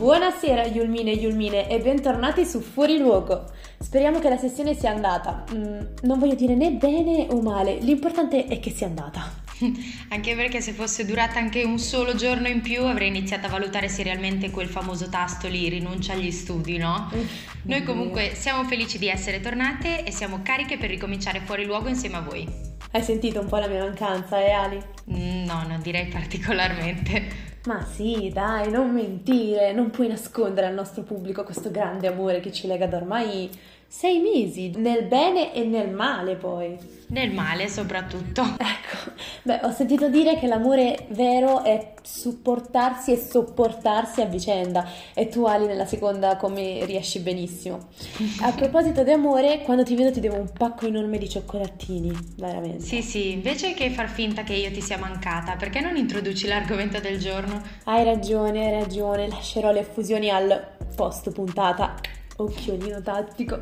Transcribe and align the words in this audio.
Buonasera 0.00 0.64
Yulmine 0.64 1.10
e 1.10 1.16
Yulmine 1.16 1.68
e 1.68 1.78
bentornati 1.78 2.46
su 2.46 2.60
Fuori 2.62 2.96
Luogo. 2.96 3.44
Speriamo 3.78 4.18
che 4.18 4.30
la 4.30 4.38
sessione 4.38 4.72
sia 4.72 4.92
andata. 4.92 5.44
Mm, 5.52 5.80
non 6.04 6.18
voglio 6.18 6.34
dire 6.36 6.54
né 6.54 6.70
bene 6.70 7.26
o 7.28 7.42
male, 7.42 7.76
l'importante 7.80 8.46
è 8.46 8.60
che 8.60 8.70
sia 8.70 8.86
andata. 8.86 9.30
Anche 10.08 10.34
perché 10.34 10.62
se 10.62 10.72
fosse 10.72 11.04
durata 11.04 11.38
anche 11.38 11.64
un 11.64 11.78
solo 11.78 12.14
giorno 12.14 12.48
in 12.48 12.62
più 12.62 12.82
avrei 12.84 13.08
iniziato 13.08 13.48
a 13.48 13.50
valutare 13.50 13.90
seriamente 13.90 14.48
quel 14.48 14.68
famoso 14.68 15.10
tasto 15.10 15.48
lì, 15.48 15.68
rinuncia 15.68 16.14
agli 16.14 16.30
studi, 16.30 16.78
no? 16.78 17.10
Noi 17.64 17.82
comunque 17.82 18.30
siamo 18.34 18.64
felici 18.64 18.96
di 18.96 19.08
essere 19.08 19.40
tornate 19.40 20.02
e 20.04 20.10
siamo 20.12 20.40
cariche 20.42 20.78
per 20.78 20.88
ricominciare 20.88 21.40
fuori 21.40 21.66
luogo 21.66 21.88
insieme 21.88 22.16
a 22.16 22.22
voi. 22.22 22.48
Hai 22.92 23.02
sentito 23.02 23.38
un 23.38 23.48
po' 23.48 23.58
la 23.58 23.68
mia 23.68 23.84
mancanza, 23.84 24.42
eh 24.42 24.50
Ali? 24.50 24.82
Mm, 25.12 25.44
No, 25.44 25.62
non 25.68 25.80
direi 25.82 26.06
particolarmente. 26.06 27.39
Ma 27.66 27.82
sì, 27.84 28.30
dai, 28.32 28.70
non 28.70 28.90
mentire, 28.90 29.72
non 29.72 29.90
puoi 29.90 30.08
nascondere 30.08 30.66
al 30.66 30.72
nostro 30.74 31.02
pubblico 31.02 31.44
questo 31.44 31.70
grande 31.70 32.06
amore 32.06 32.40
che 32.40 32.50
ci 32.52 32.66
lega 32.66 32.86
da 32.86 32.96
ormai 32.96 33.50
sei 33.92 34.20
mesi, 34.20 34.72
nel 34.76 35.02
bene 35.06 35.52
e 35.52 35.64
nel 35.64 35.90
male 35.90 36.36
poi. 36.36 36.78
Nel 37.08 37.32
male 37.32 37.68
soprattutto. 37.68 38.42
Ecco, 38.70 39.12
beh, 39.42 39.60
ho 39.62 39.72
sentito 39.72 40.08
dire 40.08 40.38
che 40.38 40.46
l'amore 40.46 41.06
vero 41.10 41.64
è 41.64 41.94
supportarsi 42.02 43.12
e 43.12 43.16
sopportarsi 43.16 44.20
a 44.20 44.26
vicenda 44.26 44.86
e 45.12 45.28
tu 45.28 45.44
Ali 45.44 45.66
nella 45.66 45.86
seconda 45.86 46.36
come 46.36 46.84
riesci 46.84 47.18
benissimo. 47.18 47.88
A 48.42 48.52
proposito 48.52 49.02
di 49.02 49.10
amore, 49.10 49.62
quando 49.62 49.82
ti 49.82 49.96
vedo 49.96 50.12
ti 50.12 50.20
devo 50.20 50.36
un 50.36 50.50
pacco 50.56 50.86
enorme 50.86 51.18
di 51.18 51.28
cioccolatini, 51.28 52.12
veramente. 52.36 52.84
Sì, 52.84 53.02
sì, 53.02 53.32
invece 53.32 53.74
che 53.74 53.90
far 53.90 54.08
finta 54.08 54.44
che 54.44 54.54
io 54.54 54.70
ti 54.70 54.80
sia 54.80 54.98
mancata, 54.98 55.56
perché 55.56 55.80
non 55.80 55.96
introduci 55.96 56.46
l'argomento 56.46 57.00
del 57.00 57.18
giorno? 57.18 57.60
Hai 57.84 58.04
ragione, 58.04 58.66
hai 58.66 58.80
ragione, 58.80 59.28
lascerò 59.28 59.72
le 59.72 59.80
effusioni 59.80 60.30
al 60.30 60.64
post 60.94 61.30
puntata. 61.32 62.18
Occhiolino 62.42 63.00
tattico. 63.02 63.60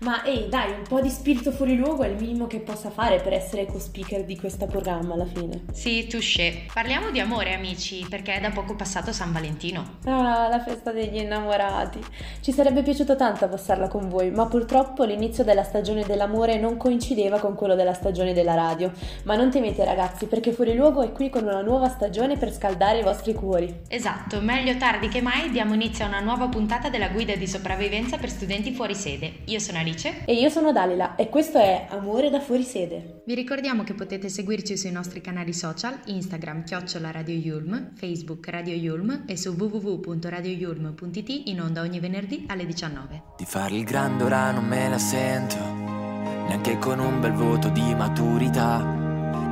Ma 0.00 0.22
ehi, 0.24 0.48
dai, 0.48 0.70
un 0.70 0.84
po' 0.88 1.00
di 1.00 1.08
spirito 1.08 1.50
fuori 1.50 1.76
luogo 1.76 2.04
è 2.04 2.08
il 2.08 2.16
minimo 2.16 2.46
che 2.46 2.60
possa 2.60 2.88
fare 2.88 3.18
per 3.18 3.32
essere 3.32 3.66
co-speaker 3.66 4.24
di 4.24 4.38
questo 4.38 4.66
programma 4.66 5.14
alla 5.14 5.26
fine. 5.26 5.64
Sì, 5.72 6.06
touché. 6.06 6.66
Parliamo 6.72 7.10
di 7.10 7.18
amore, 7.18 7.52
amici, 7.52 8.06
perché 8.08 8.34
è 8.34 8.40
da 8.40 8.50
poco 8.50 8.76
passato 8.76 9.12
San 9.12 9.32
Valentino. 9.32 9.96
Ah, 10.04 10.46
la 10.48 10.62
festa 10.62 10.92
degli 10.92 11.16
innamorati. 11.16 11.98
Ci 12.40 12.52
sarebbe 12.52 12.82
piaciuto 12.82 13.16
tanto 13.16 13.48
passarla 13.48 13.88
con 13.88 14.08
voi, 14.08 14.30
ma 14.30 14.46
purtroppo 14.46 15.02
l'inizio 15.02 15.42
della 15.42 15.64
stagione 15.64 16.04
dell'amore 16.04 16.58
non 16.58 16.76
coincideva 16.76 17.40
con 17.40 17.56
quello 17.56 17.74
della 17.74 17.94
stagione 17.94 18.32
della 18.32 18.54
radio. 18.54 18.92
Ma 19.24 19.34
non 19.34 19.50
temete 19.50 19.84
ragazzi, 19.84 20.26
perché 20.26 20.52
Fuori 20.52 20.76
Luogo 20.76 21.02
è 21.02 21.10
qui 21.10 21.28
con 21.28 21.42
una 21.42 21.62
nuova 21.62 21.88
stagione 21.88 22.36
per 22.36 22.52
scaldare 22.52 23.00
i 23.00 23.02
vostri 23.02 23.34
cuori. 23.34 23.80
Esatto, 23.88 24.40
meglio 24.40 24.76
tardi 24.76 25.08
che 25.08 25.20
mai 25.20 25.50
diamo 25.50 25.74
inizio 25.74 26.04
a 26.04 26.08
una 26.08 26.20
nuova 26.20 26.46
puntata 26.46 26.88
della 26.88 27.08
guida 27.08 27.34
di 27.34 27.48
sopravvivenza 27.48 28.16
per 28.16 28.30
studenti 28.30 28.72
fuori 28.72 28.94
sede. 28.94 29.38
Io 29.46 29.58
sono 29.58 29.78
Alice. 29.78 29.87
E 30.24 30.34
io 30.34 30.48
sono 30.48 30.72
Dalila 30.72 31.14
e 31.16 31.28
questo 31.28 31.58
è 31.58 31.86
Amore 31.90 32.30
da 32.30 32.40
fuori 32.40 32.62
sede. 32.62 33.22
Vi 33.24 33.34
ricordiamo 33.34 33.84
che 33.84 33.94
potete 33.94 34.28
seguirci 34.28 34.76
sui 34.76 34.90
nostri 34.90 35.20
canali 35.20 35.52
social, 35.52 35.98
Instagram 36.06 36.64
chiocciola 36.64 37.10
Radio 37.10 37.34
Yulm, 37.34 37.92
Facebook 37.94 38.48
Radio 38.48 38.74
Yulm 38.74 39.24
e 39.26 39.36
su 39.36 39.50
www.radioyulm.it 39.50 41.42
in 41.46 41.60
onda 41.60 41.80
ogni 41.82 42.00
venerdì 42.00 42.44
alle 42.48 42.66
19. 42.66 43.22
Di 43.36 43.44
fare 43.44 43.74
il 43.74 43.84
grande 43.84 44.24
ora 44.24 44.50
non 44.50 44.64
me 44.64 44.88
la 44.88 44.98
sento, 44.98 45.56
neanche 45.56 46.78
con 46.78 46.98
un 46.98 47.20
bel 47.20 47.32
voto 47.32 47.68
di 47.68 47.94
maturità. 47.94 49.06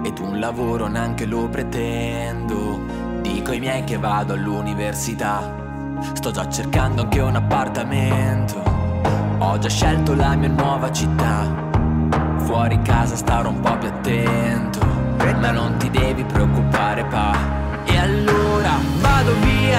Ed 0.05 0.19
un 0.19 0.39
lavoro 0.39 0.87
neanche 0.87 1.25
lo 1.25 1.49
pretendo. 1.49 2.81
Dico 3.23 3.51
ai 3.51 3.59
miei 3.59 3.83
che 3.85 3.99
vado 3.99 4.35
all'università. 4.35 5.65
Sto 6.15 6.31
già 6.31 6.49
cercando 6.49 7.03
anche 7.03 7.21
un 7.21 7.35
appartamento. 7.35 8.86
Ho 9.39 9.59
già 9.59 9.69
scelto 9.69 10.15
la 10.15 10.35
mia 10.35 10.49
nuova 10.49 10.91
città. 10.91 11.55
Fuori 12.39 12.81
casa 12.83 13.17
starò 13.17 13.51
un 13.51 13.61
po' 13.61 13.77
più 13.77 13.89
attento. 13.89 14.79
Ma 15.41 15.51
non 15.51 15.77
ti 15.77 15.91
devi 15.91 16.25
preoccupare, 16.25 17.05
pa. 17.05 17.37
E 17.85 17.99
allora 17.99 18.71
vado 19.01 19.33
via, 19.43 19.79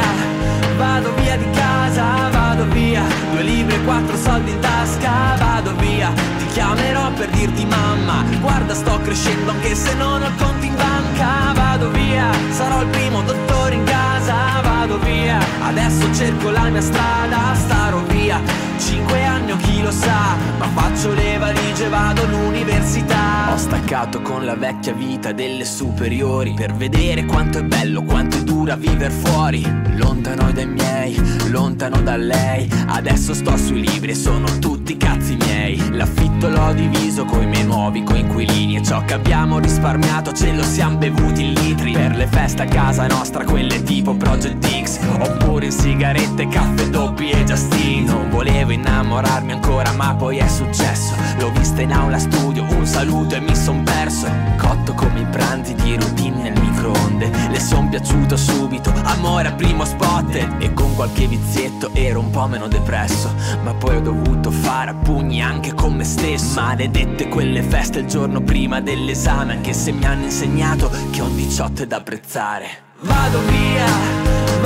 vado 0.78 1.13
via 1.16 1.38
di 1.38 1.50
casa, 1.51 2.29
vado 2.29 2.66
via. 2.66 3.01
Due 3.31 3.41
libri 3.41 3.75
e 3.75 3.84
quattro 3.84 4.16
soldi 4.16 4.51
in 4.51 4.59
tasca, 4.59 5.35
vado 5.40 5.75
via. 5.78 6.12
Ti 6.38 6.45
chiamerò 6.53 7.12
per 7.13 7.29
dirti 7.29 7.66
mamma, 7.66 8.24
guarda 8.39 8.75
sto 8.75 9.00
crescendo 9.01 9.51
anche 9.51 9.74
se 9.74 9.95
non 9.95 10.22
ho 10.22 10.28
il 10.28 10.35
conto 10.35 10.66
in 10.66 10.75
banca, 10.75 11.53
vado 11.53 11.89
via. 11.89 12.29
Sarò 12.51 12.81
il 12.84 12.88
primo 12.89 13.24
dottore 13.24 13.74
in 13.74 13.84
casa, 13.85 14.62
vado 14.62 15.00
via. 15.00 15.39
Adesso 15.63 16.13
cerco 16.13 16.51
la 16.51 16.69
mia 16.69 16.81
strada, 16.81 17.56
starò 17.56 18.01
via. 18.03 18.66
Cinque 18.77 19.23
anni 19.23 19.51
o 19.51 19.57
chi 19.57 19.81
lo 19.81 19.91
sa, 19.91 20.35
ma 20.57 20.67
faccio 20.67 21.13
le 21.13 21.38
valigie 21.38 21.85
e 21.85 21.89
vado 21.89 22.21
all'università. 22.21 23.51
Ho 23.51 23.57
staccato 23.57 24.21
con 24.21 24.45
la 24.45 24.55
vecchia 24.55 24.93
vita 24.93 25.31
delle 25.31 25.65
superiori 25.65 26.53
per 26.53 26.73
vedere 26.73 27.25
quanto 27.25 27.57
è 27.57 27.63
bello, 27.63 28.03
quanto 28.03 28.38
è 28.38 28.43
dura 28.43 28.75
vivere 28.75 29.09
fuori. 29.09 29.65
Lontano 29.95 30.51
dai 30.51 30.67
miei, 30.67 31.19
lontano 31.49 32.01
da 32.01 32.15
lei. 32.17 32.69
Adesso 32.88 33.33
sto 33.33 33.57
sui 33.57 33.85
libri 33.85 34.11
e 34.11 34.15
sono 34.15 34.45
tutti 34.59 34.95
cazzi 34.95 35.35
miei. 35.35 35.95
L'affitto 35.95 36.47
l'ho 36.47 36.73
diviso 36.73 37.25
coi 37.25 37.47
miei 37.47 37.65
nuovi 37.65 38.03
coinquilini 38.03 38.77
e 38.77 38.83
ciò 38.83 39.03
che 39.05 39.15
abbiamo 39.15 39.57
risparmiato 39.57 40.33
ce 40.33 40.53
lo 40.53 40.63
siamo 40.63 40.97
bevuti 40.97 41.45
in 41.45 41.53
litri. 41.53 41.94
Per 41.94 42.15
le 42.15 42.27
feste 42.27 42.61
a 42.61 42.65
casa 42.65 43.07
nostra, 43.07 43.44
quelle 43.44 43.81
tipo 43.81 44.13
Project 44.13 44.83
X, 44.83 44.99
oppure 45.19 45.65
in 45.65 45.71
sigarette, 45.71 46.47
caffè 46.47 46.88
doppi 46.89 47.16
e 47.31 47.43
Justin. 47.43 48.05
Non 48.05 48.29
volevo 48.29 48.71
innamorarmi 48.71 49.51
ancora, 49.51 49.91
ma 49.93 50.15
poi 50.15 50.38
è 50.38 50.47
successo. 50.47 51.13
L'ho 51.39 51.51
vista 51.51 51.81
in 51.81 51.91
aula 51.91 52.17
studio, 52.17 52.65
un 52.69 52.85
saluto 52.85 53.35
e 53.35 53.39
mi 53.39 53.55
son 53.55 53.83
perso. 53.83 54.27
Cotto 54.57 54.93
come 54.93 55.21
i 55.21 55.25
pranzi 55.25 55.73
di 55.75 55.95
routine 55.95 56.49
nel 56.49 56.59
microonde. 56.59 57.29
Le 57.49 57.59
son 57.59 57.89
piaciuto 57.89 58.35
subito, 58.35 58.93
amore 59.03 59.47
a 59.47 59.53
primo 59.53 59.85
spot. 59.85 60.35
E 60.59 60.73
con 60.73 60.95
qualche 60.95 61.27
vizietto 61.27 61.89
ero 61.93 62.19
un 62.19 62.29
po' 62.29 62.47
meno 62.47 62.67
depresso. 62.67 63.33
Ma 63.63 63.73
poi 63.73 63.97
ho 63.97 64.01
dovuto 64.01 64.51
fare 64.51 64.91
a 64.91 64.95
pugni 64.95 65.41
anche 65.41 65.73
con 65.73 65.95
me 65.95 66.03
stesso. 66.03 66.59
Maledette 66.59 67.27
quelle 67.27 67.61
feste 67.61 67.99
il 67.99 68.07
giorno 68.07 68.41
prima 68.41 68.81
dell'esame, 68.81 69.53
anche 69.53 69.73
se 69.73 69.91
mi 69.91 70.05
hanno 70.05 70.25
insegnato 70.25 70.89
che 71.11 71.21
ho 71.21 71.27
18 71.27 71.85
da 71.85 71.97
apprezzare. 71.97 72.85
Vado 73.01 73.39
via, 73.45 73.85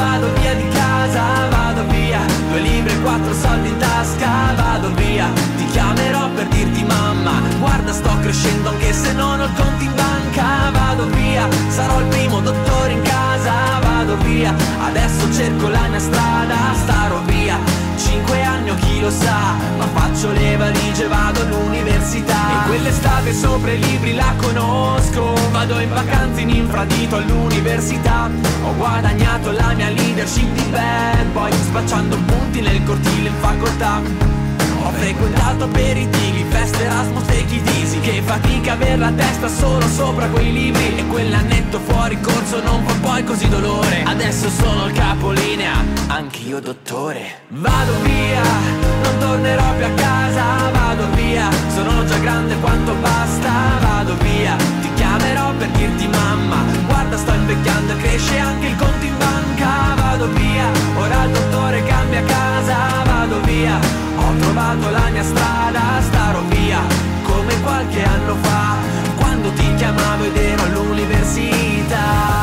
vado 0.01 0.28
via 0.39 0.53
di 0.56 0.67
casa, 0.69 1.23
vado 1.50 1.84
via. 1.94 2.19
Due 2.50 2.59
libri 2.59 2.91
e 2.94 3.01
quattro 3.01 3.34
soldi 3.34 3.69
in 3.69 3.78
tasca, 3.78 4.53
vado 4.56 4.89
via. 4.95 5.28
Ti 5.57 5.66
chiamerò 5.67 6.29
per 6.29 6.47
dirti 6.47 6.84
mamma, 6.84 7.35
guarda 7.59 7.94
sto 7.94 8.13
crescendo 8.22 8.69
anche 8.69 8.91
se 8.94 9.13
non 9.13 9.40
ho 9.40 9.45
il 9.45 9.53
conto 9.53 9.84
in 9.84 9.94
banca, 9.95 10.72
vado 10.72 11.06
via. 11.17 11.47
Sarò 11.69 12.00
il 12.00 12.07
primo 12.07 12.41
dottore 12.41 12.93
in 12.93 13.02
casa, 13.02 13.53
vado 13.81 14.17
via. 14.26 14.53
Adesso 14.90 15.31
cerco 15.34 15.67
la 15.67 15.87
mia 15.87 15.99
strada, 15.99 16.58
starò 16.84 17.20
via. 17.26 17.58
Cinque 17.96 18.43
anni 18.43 18.51
o 18.69 18.75
chi 18.75 18.99
lo 18.99 19.09
sa, 19.09 19.55
ma 19.78 19.85
faccio 19.93 20.31
le 20.31 20.55
valigie, 20.58 21.08
vado 21.08 21.41
all'università. 21.41 22.63
E 22.63 22.67
quell'estate 22.67 23.34
sopra 23.34 23.72
i 23.72 23.79
libri 23.79 24.13
la 24.13 24.34
conosco, 24.37 25.34
vado 25.52 25.79
in 25.79 25.90
vacanza 25.90 26.40
in 26.41 26.49
infradito 26.49 27.16
all'università. 27.16 28.29
Ho 28.63 28.75
guadagnato 28.75 29.52
la 29.52 29.73
mia 29.73 29.90
leadership 29.90 30.52
di 30.53 30.63
band, 30.69 31.31
poi 31.31 31.52
spacciando 31.52 32.17
punti 32.17 32.61
nel 32.61 32.84
cortile 32.84 33.29
in 33.29 33.35
facoltà. 33.40 34.41
Ho 34.83 34.91
frequentato 34.91 35.66
aperitivi, 35.66 36.43
feste 36.49 36.83
Erasmus 36.83 37.28
e 37.29 37.45
Easy 37.79 37.99
Che 37.99 38.22
fatica 38.23 38.73
aver 38.73 38.97
la 38.97 39.11
testa 39.11 39.47
solo 39.47 39.87
sopra 39.87 40.28
quei 40.28 40.51
libri. 40.51 40.97
E 40.97 41.05
quell'annetto 41.07 41.79
fuori 41.79 42.19
corso 42.19 42.61
non 42.63 42.83
fa 42.85 42.93
poi 43.01 43.23
così 43.23 43.47
dolore. 43.47 44.03
Adesso 44.03 44.49
sono 44.49 44.87
il 44.87 44.93
capolinea, 44.93 45.83
anche 46.07 46.39
io 46.39 46.59
dottore. 46.59 47.43
Vado 47.49 47.93
via, 48.01 48.41
non 49.03 49.17
tornerò 49.19 49.75
più 49.75 49.85
a 49.85 49.91
casa. 49.91 50.72
Vado 50.72 51.09
via, 51.16 51.49
sono 51.73 52.03
già 52.05 52.17
grande 52.17 52.55
quanto 52.59 52.93
basta. 52.95 53.51
Vado 53.81 54.16
via, 54.17 54.55
per 55.61 55.69
dirti 55.78 56.08
mamma. 56.08 56.63
Guarda 56.87 57.17
sto 57.17 57.34
invecchiando 57.34 57.93
e 57.93 57.97
cresce 57.97 58.40
anche 58.40 58.66
il 58.67 58.75
conto 58.78 59.05
in 59.05 59.16
banca. 59.17 59.93
Vado 59.96 60.28
via, 60.34 60.72
ora 60.97 61.23
il 61.25 61.31
dottore 61.31 61.84
cambia 61.84 62.23
casa. 62.23 63.03
Vado 63.05 63.41
via, 63.41 63.78
ho 64.17 64.35
trovato 64.40 64.90
la 64.90 65.09
mia 65.09 65.23
strada, 65.23 66.02
starò 66.02 66.41
via. 66.49 66.79
Come 67.23 67.61
qualche 67.61 68.03
anno 68.03 68.35
fa, 68.41 68.75
quando 69.17 69.53
ti 69.53 69.75
chiamavo 69.75 70.23
ed 70.23 70.35
ero 70.35 70.63
all'università. 70.63 72.40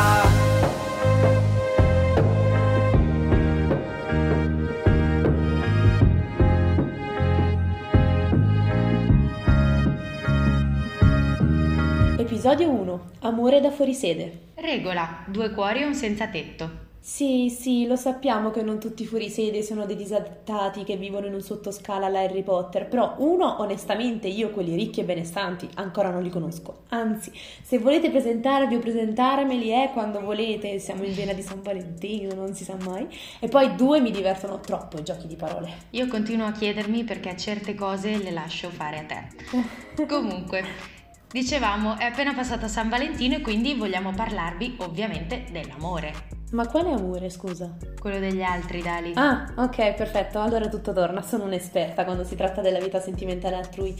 Episodio 12.16 12.70
1. 12.70 12.97
Amore 13.28 13.60
da 13.60 13.70
fuorisede. 13.70 14.52
Regola, 14.54 15.22
due 15.26 15.50
cuori 15.50 15.82
e 15.82 15.84
un 15.84 15.94
senza 15.94 16.28
tetto. 16.28 16.86
Sì, 16.98 17.54
sì, 17.54 17.86
lo 17.86 17.94
sappiamo 17.94 18.50
che 18.50 18.62
non 18.62 18.80
tutti 18.80 19.02
i 19.02 19.06
fuorisede 19.06 19.62
sono 19.62 19.84
dei 19.84 19.96
disadattati 19.96 20.82
che 20.82 20.96
vivono 20.96 21.26
in 21.26 21.34
un 21.34 21.42
sottoscala 21.42 22.06
alla 22.06 22.20
Harry 22.20 22.42
Potter, 22.42 22.88
però 22.88 23.16
uno, 23.18 23.56
onestamente, 23.60 24.28
io 24.28 24.48
quelli 24.48 24.74
ricchi 24.74 25.00
e 25.00 25.04
benestanti 25.04 25.68
ancora 25.74 26.08
non 26.08 26.22
li 26.22 26.30
conosco. 26.30 26.84
Anzi, 26.88 27.30
se 27.62 27.78
volete 27.78 28.08
presentarvi 28.08 28.76
o 28.76 28.78
presentarmeli, 28.78 29.72
eh, 29.72 29.90
quando 29.92 30.20
volete, 30.20 30.78
siamo 30.78 31.04
in 31.04 31.12
vena 31.12 31.34
di 31.34 31.42
San 31.42 31.60
Valentino, 31.60 32.32
non 32.34 32.54
si 32.54 32.64
sa 32.64 32.76
mai. 32.82 33.06
E 33.40 33.48
poi 33.48 33.74
due 33.74 34.00
mi 34.00 34.10
divertono 34.10 34.58
troppo 34.60 34.98
i 34.98 35.02
giochi 35.02 35.26
di 35.26 35.36
parole. 35.36 35.70
Io 35.90 36.06
continuo 36.06 36.46
a 36.46 36.52
chiedermi 36.52 37.04
perché 37.04 37.36
certe 37.36 37.74
cose 37.74 38.16
le 38.16 38.30
lascio 38.30 38.70
fare 38.70 38.98
a 38.98 39.04
te. 39.04 40.06
Comunque, 40.08 40.96
Dicevamo, 41.30 41.98
è 41.98 42.04
appena 42.04 42.32
passata 42.32 42.68
San 42.68 42.88
Valentino 42.88 43.34
e 43.34 43.40
quindi 43.42 43.74
vogliamo 43.74 44.12
parlarvi 44.12 44.76
ovviamente 44.78 45.44
dell'amore. 45.50 46.36
Ma 46.52 46.66
quale 46.66 46.90
amore, 46.90 47.28
scusa? 47.28 47.76
Quello 48.00 48.18
degli 48.18 48.42
altri, 48.42 48.80
Dali. 48.80 49.12
Ah, 49.14 49.52
ok, 49.54 49.92
perfetto, 49.92 50.40
allora 50.40 50.68
tutto 50.68 50.94
torna, 50.94 51.20
sono 51.20 51.44
un'esperta 51.44 52.04
quando 52.04 52.24
si 52.24 52.34
tratta 52.34 52.62
della 52.62 52.78
vita 52.78 52.98
sentimentale 52.98 53.56
altrui. 53.56 53.94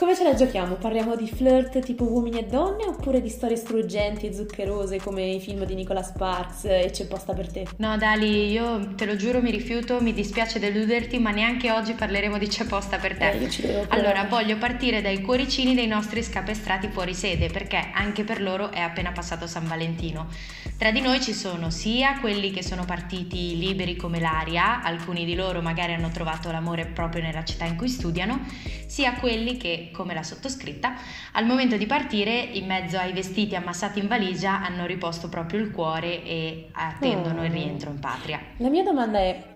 Come 0.00 0.16
ce 0.16 0.24
la 0.24 0.32
giochiamo? 0.32 0.76
Parliamo 0.76 1.14
di 1.14 1.28
flirt 1.28 1.78
tipo 1.80 2.04
uomini 2.04 2.38
e 2.38 2.46
donne 2.46 2.86
oppure 2.86 3.20
di 3.20 3.28
storie 3.28 3.56
struggenti 3.56 4.26
e 4.26 4.32
zuccherose 4.32 4.98
come 4.98 5.26
i 5.26 5.40
film 5.40 5.66
di 5.66 5.74
Nicola 5.74 6.02
Sparks 6.02 6.64
e 6.64 6.88
C'è 6.90 7.06
posta 7.06 7.34
per 7.34 7.52
te? 7.52 7.66
No 7.76 7.98
Dali, 7.98 8.50
io 8.50 8.94
te 8.94 9.04
lo 9.04 9.14
giuro 9.16 9.42
mi 9.42 9.50
rifiuto, 9.50 10.00
mi 10.00 10.14
dispiace 10.14 10.58
deluderti, 10.58 11.18
ma 11.18 11.32
neanche 11.32 11.70
oggi 11.70 11.92
parleremo 11.92 12.38
di 12.38 12.46
C'è 12.46 12.64
posta 12.64 12.96
per 12.96 13.18
te. 13.18 13.30
Eh, 13.32 13.84
allora, 13.88 14.24
voglio 14.24 14.56
partire 14.56 15.02
dai 15.02 15.20
cuoricini 15.20 15.74
dei 15.74 15.86
nostri 15.86 16.22
scapestrati 16.22 16.88
fuori 16.88 17.12
sede 17.12 17.50
perché 17.50 17.90
anche 17.92 18.24
per 18.24 18.40
loro 18.40 18.70
è 18.70 18.80
appena 18.80 19.12
passato 19.12 19.46
San 19.46 19.68
Valentino. 19.68 20.28
Tra 20.78 20.92
di 20.92 21.02
noi 21.02 21.20
ci 21.20 21.34
sono 21.34 21.68
sia 21.68 22.20
quelli 22.20 22.50
che 22.50 22.62
sono 22.62 22.86
partiti 22.86 23.58
liberi 23.58 23.96
come 23.96 24.18
l'aria, 24.18 24.82
alcuni 24.82 25.26
di 25.26 25.34
loro 25.34 25.60
magari 25.60 25.92
hanno 25.92 26.08
trovato 26.08 26.50
l'amore 26.50 26.86
proprio 26.86 27.20
nella 27.20 27.44
città 27.44 27.66
in 27.66 27.76
cui 27.76 27.90
studiano, 27.90 28.46
sia 28.86 29.12
quelli 29.16 29.58
che 29.58 29.89
come 29.90 30.14
la 30.14 30.22
sottoscritta, 30.22 30.94
al 31.32 31.46
momento 31.46 31.76
di 31.76 31.86
partire, 31.86 32.38
in 32.40 32.66
mezzo 32.66 32.98
ai 32.98 33.12
vestiti 33.12 33.54
ammassati 33.54 33.98
in 33.98 34.08
valigia, 34.08 34.62
hanno 34.62 34.86
riposto 34.86 35.28
proprio 35.28 35.60
il 35.60 35.70
cuore 35.70 36.22
e 36.22 36.68
attendono 36.72 37.40
oh. 37.40 37.44
il 37.44 37.50
rientro 37.50 37.90
in 37.90 37.98
patria. 37.98 38.40
La 38.58 38.68
mia 38.68 38.82
domanda 38.82 39.18
è, 39.18 39.50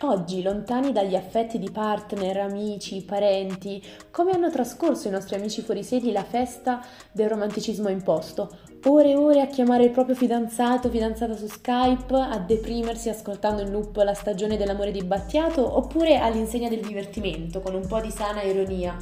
Oggi, 0.00 0.42
lontani 0.42 0.92
dagli 0.92 1.14
affetti 1.14 1.58
di 1.58 1.70
partner, 1.70 2.38
amici, 2.38 3.02
parenti, 3.04 3.82
come 4.10 4.32
hanno 4.32 4.50
trascorso 4.50 5.08
i 5.08 5.10
nostri 5.10 5.36
amici 5.36 5.62
fuorisedi 5.62 6.12
la 6.12 6.24
festa 6.24 6.84
del 7.12 7.28
romanticismo 7.28 7.88
imposto? 7.88 8.58
Ore 8.86 9.12
e 9.12 9.16
ore 9.16 9.40
a 9.40 9.46
chiamare 9.46 9.84
il 9.84 9.90
proprio 9.92 10.14
fidanzato 10.14 10.90
fidanzata 10.90 11.34
su 11.34 11.46
Skype, 11.46 12.14
a 12.14 12.38
deprimersi 12.38 13.08
ascoltando 13.08 13.62
in 13.62 13.70
loop 13.70 13.96
la 13.96 14.12
stagione 14.12 14.58
dell'amore 14.58 14.90
di 14.90 15.02
Battiato, 15.02 15.78
oppure 15.78 16.18
all'insegna 16.18 16.68
del 16.68 16.82
divertimento, 16.82 17.62
con 17.62 17.74
un 17.74 17.86
po' 17.86 18.00
di 18.00 18.10
sana 18.10 18.42
ironia? 18.42 18.94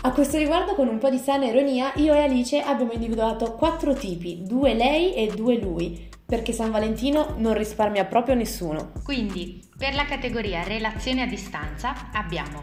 A 0.00 0.10
questo 0.10 0.36
riguardo, 0.36 0.74
con 0.74 0.88
un 0.88 0.98
po' 0.98 1.10
di 1.10 1.18
sana 1.18 1.46
ironia, 1.46 1.92
io 1.94 2.12
e 2.12 2.18
Alice 2.18 2.60
abbiamo 2.60 2.90
individuato 2.90 3.52
quattro 3.52 3.94
tipi, 3.94 4.42
due 4.42 4.74
lei 4.74 5.14
e 5.14 5.28
due 5.28 5.58
lui, 5.58 6.08
perché 6.26 6.50
San 6.50 6.72
Valentino 6.72 7.34
non 7.36 7.54
risparmia 7.54 8.06
proprio 8.06 8.34
nessuno. 8.34 8.90
Quindi, 9.04 9.62
per 9.78 9.94
la 9.94 10.06
categoria 10.06 10.64
relazione 10.64 11.22
a 11.22 11.26
distanza 11.26 12.10
abbiamo 12.12 12.60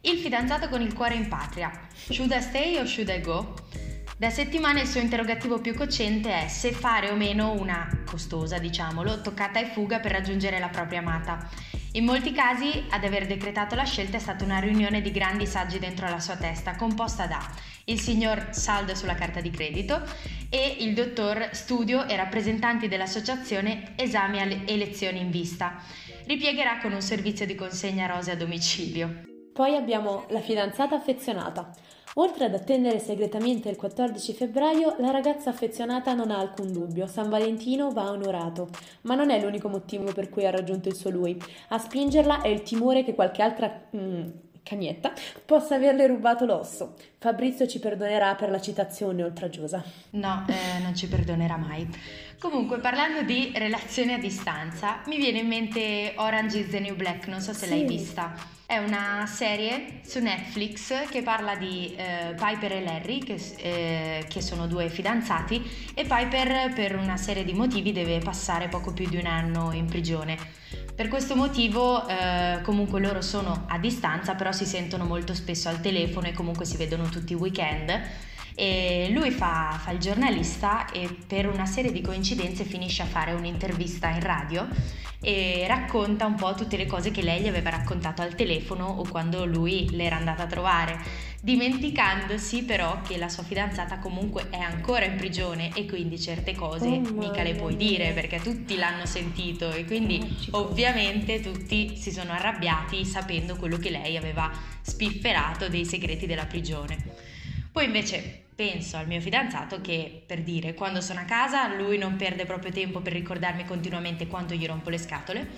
il 0.00 0.16
fidanzato 0.16 0.70
con 0.70 0.80
il 0.80 0.94
cuore 0.94 1.16
in 1.16 1.28
patria, 1.28 1.70
should 1.92 2.30
I 2.30 2.40
stay 2.40 2.78
o 2.78 2.86
should 2.86 3.10
I 3.10 3.20
go? 3.20 3.54
Da 4.18 4.30
settimane 4.30 4.80
il 4.80 4.88
suo 4.88 5.00
interrogativo 5.00 5.60
più 5.60 5.74
cocente 5.74 6.44
è 6.44 6.48
se 6.48 6.72
fare 6.72 7.10
o 7.10 7.14
meno 7.14 7.52
una 7.52 7.88
costosa, 8.04 8.58
diciamolo, 8.58 9.20
toccata 9.20 9.60
e 9.60 9.66
fuga 9.66 10.00
per 10.00 10.10
raggiungere 10.10 10.58
la 10.58 10.68
propria 10.68 10.98
amata 10.98 11.48
in 11.92 12.04
molti 12.04 12.32
casi 12.32 12.84
ad 12.90 13.02
aver 13.02 13.26
decretato 13.26 13.74
la 13.74 13.84
scelta 13.84 14.18
è 14.18 14.20
stata 14.20 14.44
una 14.44 14.58
riunione 14.58 15.00
di 15.00 15.10
grandi 15.10 15.46
saggi 15.46 15.78
dentro 15.78 16.06
la 16.06 16.20
sua 16.20 16.36
testa, 16.36 16.76
composta 16.76 17.26
da 17.26 17.40
il 17.84 17.98
signor 17.98 18.48
saldo 18.50 18.94
sulla 18.94 19.14
carta 19.14 19.40
di 19.40 19.48
credito 19.48 20.02
e 20.50 20.76
il 20.80 20.92
dottor 20.92 21.48
studio 21.52 22.06
e 22.06 22.14
rappresentanti 22.14 22.88
dell'associazione 22.88 23.94
esami 23.96 24.64
e 24.66 24.76
lezioni 24.76 25.18
in 25.18 25.30
vista. 25.30 25.82
Ripiegherà 26.26 26.78
con 26.78 26.92
un 26.92 27.00
servizio 27.00 27.46
di 27.46 27.54
consegna 27.54 28.06
rose 28.06 28.32
a 28.32 28.36
domicilio. 28.36 29.22
Poi 29.54 29.74
abbiamo 29.74 30.26
la 30.28 30.40
fidanzata 30.40 30.94
affezionata. 30.94 31.74
Oltre 32.20 32.46
ad 32.46 32.54
attendere 32.54 32.98
segretamente 32.98 33.68
il 33.68 33.76
14 33.76 34.32
febbraio, 34.32 34.96
la 34.98 35.12
ragazza 35.12 35.50
affezionata 35.50 36.14
non 36.14 36.32
ha 36.32 36.38
alcun 36.38 36.72
dubbio, 36.72 37.06
San 37.06 37.28
Valentino 37.28 37.92
va 37.92 38.10
onorato. 38.10 38.70
Ma 39.02 39.14
non 39.14 39.30
è 39.30 39.40
l'unico 39.40 39.68
motivo 39.68 40.12
per 40.12 40.28
cui 40.28 40.44
ha 40.44 40.50
raggiunto 40.50 40.88
il 40.88 40.96
suo 40.96 41.10
lui. 41.10 41.40
A 41.68 41.78
spingerla 41.78 42.40
è 42.40 42.48
il 42.48 42.62
timore 42.62 43.04
che 43.04 43.14
qualche 43.14 43.42
altra... 43.42 43.88
Mm, 43.96 44.30
cagnetta 44.68 45.12
possa 45.44 45.76
averle 45.76 46.06
rubato 46.06 46.44
l'osso. 46.44 46.94
Fabrizio 47.18 47.66
ci 47.66 47.78
perdonerà 47.78 48.34
per 48.34 48.50
la 48.50 48.60
citazione 48.60 49.22
oltraggiosa. 49.22 49.82
No, 50.10 50.44
eh, 50.48 50.82
non 50.82 50.94
ci 50.94 51.08
perdonerà 51.08 51.56
mai. 51.56 51.88
Comunque, 52.38 52.78
parlando 52.78 53.22
di 53.22 53.50
relazioni 53.54 54.12
a 54.12 54.18
distanza, 54.18 55.00
mi 55.06 55.16
viene 55.16 55.38
in 55.38 55.48
mente 55.48 56.12
Orange 56.16 56.58
is 56.58 56.68
the 56.68 56.78
New 56.78 56.94
Black, 56.94 57.26
non 57.26 57.40
so 57.40 57.52
se 57.52 57.66
sì. 57.66 57.70
l'hai 57.70 57.84
vista. 57.84 58.34
È 58.64 58.76
una 58.76 59.24
serie 59.26 60.00
su 60.04 60.20
Netflix 60.20 61.08
che 61.08 61.22
parla 61.22 61.56
di 61.56 61.94
eh, 61.96 62.34
Piper 62.36 62.72
e 62.72 62.84
Larry, 62.84 63.18
che, 63.20 63.40
eh, 63.56 64.26
che, 64.28 64.42
sono 64.42 64.66
due 64.66 64.90
fidanzati, 64.90 65.90
e 65.94 66.04
Piper 66.04 66.72
per 66.74 66.94
una 66.94 67.16
serie 67.16 67.44
di 67.44 67.54
motivi 67.54 67.92
deve 67.92 68.18
passare 68.18 68.68
poco 68.68 68.92
più 68.92 69.08
di 69.08 69.16
un 69.16 69.26
anno 69.26 69.72
in 69.72 69.86
prigione. 69.86 70.36
Per 70.98 71.06
questo 71.06 71.36
motivo 71.36 72.08
eh, 72.08 72.58
comunque 72.64 72.98
loro 72.98 73.22
sono 73.22 73.66
a 73.68 73.78
distanza, 73.78 74.34
però 74.34 74.50
si 74.50 74.66
sentono 74.66 75.04
molto 75.04 75.32
spesso 75.32 75.68
al 75.68 75.80
telefono 75.80 76.26
e 76.26 76.32
comunque 76.32 76.64
si 76.64 76.76
vedono 76.76 77.04
tutti 77.08 77.34
i 77.34 77.36
weekend 77.36 77.88
e 78.60 79.08
lui 79.12 79.30
fa, 79.30 79.78
fa, 79.80 79.92
il 79.92 80.00
giornalista 80.00 80.90
e 80.90 81.08
per 81.24 81.46
una 81.46 81.64
serie 81.64 81.92
di 81.92 82.00
coincidenze 82.00 82.64
finisce 82.64 83.02
a 83.02 83.06
fare 83.06 83.30
un'intervista 83.30 84.08
in 84.08 84.18
radio 84.18 84.66
e 85.20 85.64
racconta 85.68 86.26
un 86.26 86.34
po' 86.34 86.54
tutte 86.54 86.76
le 86.76 86.86
cose 86.86 87.12
che 87.12 87.22
lei 87.22 87.40
gli 87.40 87.46
aveva 87.46 87.70
raccontato 87.70 88.20
al 88.20 88.34
telefono 88.34 88.84
o 88.86 89.06
quando 89.08 89.44
lui 89.44 89.88
l'era 89.90 90.16
andata 90.16 90.42
a 90.42 90.46
trovare, 90.46 90.98
dimenticandosi 91.40 92.64
però 92.64 93.00
che 93.02 93.16
la 93.16 93.28
sua 93.28 93.44
fidanzata 93.44 94.00
comunque 94.00 94.48
è 94.50 94.58
ancora 94.58 95.04
in 95.04 95.14
prigione 95.14 95.70
e 95.74 95.86
quindi 95.86 96.18
certe 96.18 96.56
cose 96.56 96.88
oh, 96.88 97.12
mica 97.12 97.44
le 97.44 97.54
puoi 97.54 97.76
dire 97.76 98.10
perché 98.10 98.40
tutti 98.40 98.74
l'hanno 98.74 99.06
sentito 99.06 99.70
e 99.70 99.84
quindi 99.84 100.20
ovviamente 100.50 101.40
tutti 101.40 101.96
si 101.96 102.10
sono 102.10 102.32
arrabbiati 102.32 103.04
sapendo 103.04 103.54
quello 103.54 103.76
che 103.76 103.90
lei 103.90 104.16
aveva 104.16 104.50
spifferato 104.80 105.68
dei 105.68 105.84
segreti 105.84 106.26
della 106.26 106.46
prigione. 106.46 106.96
Poi 107.70 107.84
invece 107.84 108.46
penso 108.58 108.96
al 108.96 109.06
mio 109.06 109.20
fidanzato 109.20 109.80
che, 109.80 110.20
per 110.26 110.40
dire, 110.40 110.74
quando 110.74 111.00
sono 111.00 111.20
a 111.20 111.22
casa 111.22 111.72
lui 111.76 111.96
non 111.96 112.16
perde 112.16 112.44
proprio 112.44 112.72
tempo 112.72 112.98
per 112.98 113.12
ricordarmi 113.12 113.64
continuamente 113.64 114.26
quanto 114.26 114.52
gli 114.52 114.66
rompo 114.66 114.90
le 114.90 114.98
scatole. 114.98 115.48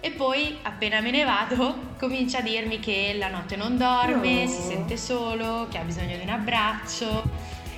E 0.00 0.12
poi, 0.12 0.56
appena 0.62 1.00
me 1.02 1.10
ne 1.10 1.24
vado, 1.24 1.92
comincia 2.00 2.38
a 2.38 2.40
dirmi 2.40 2.78
che 2.78 3.14
la 3.18 3.28
notte 3.28 3.54
non 3.54 3.76
dorme, 3.76 4.44
no. 4.44 4.50
si 4.50 4.62
sente 4.62 4.96
solo, 4.96 5.66
che 5.70 5.76
ha 5.76 5.82
bisogno 5.82 6.16
di 6.16 6.22
un 6.22 6.30
abbraccio. 6.30 7.22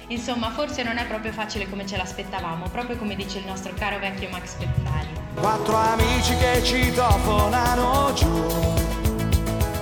Insomma, 0.07 0.51
forse 0.51 0.85
non 0.85 0.99
è 0.99 1.07
proprio 1.07 1.33
facile 1.33 1.69
come 1.69 1.85
ce 1.85 1.97
l'aspettavamo, 1.97 2.69
proprio 2.69 2.97
come 2.97 3.17
dice 3.17 3.39
il 3.39 3.47
nostro 3.47 3.75
caro 3.75 3.99
vecchio 3.99 4.29
Max 4.29 4.55
Pezzali. 4.55 5.09
Quattro 5.35 5.75
amici 5.75 6.37
che 6.37 6.63
ci 6.63 6.93
tofonano 6.93 8.13
giù, 8.15 8.47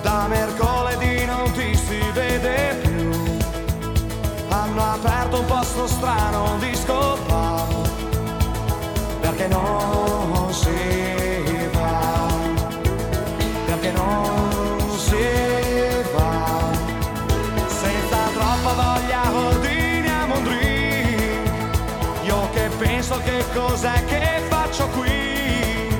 da 0.01 0.25
mercoledì 0.27 1.25
non 1.25 1.51
ti 1.51 1.75
si 1.75 1.99
vede 2.11 2.75
più 2.81 2.88
hanno 4.49 4.91
aperto 4.91 5.39
un 5.39 5.45
posto 5.45 5.87
strano 5.87 6.57
di 6.59 6.75
scopo 6.75 7.89
perché 9.39 9.47
non 9.47 10.51
si 10.51 11.69
va? 11.71 12.27
Perché 13.65 13.91
non 13.91 14.97
si 14.97 15.15
va? 16.13 16.71
Senza 17.67 18.17
troppa 18.33 18.73
voglia 18.73 19.31
ordiniamo 19.31 20.35
un 20.35 20.43
drink. 20.43 21.49
Io 22.23 22.49
che 22.51 22.69
penso 22.77 23.21
che 23.23 23.45
cos'è 23.53 24.03
che 24.05 24.41
faccio 24.49 24.87
qui? 24.89 25.95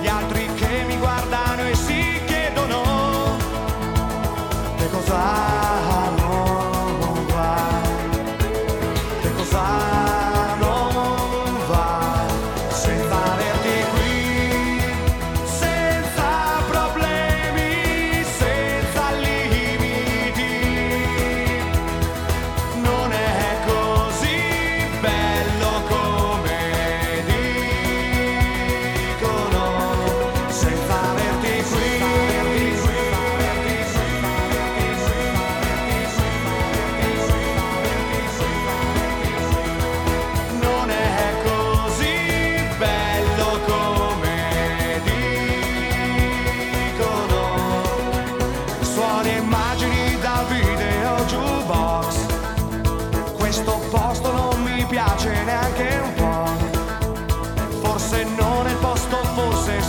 Gli 0.00 0.06
altri 0.06 0.46
che 0.54 0.84
mi 0.86 0.96
guardano 0.98 1.62
e 1.62 1.74
si 1.74 2.20
chiedono 2.26 2.82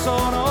sono 0.04 0.43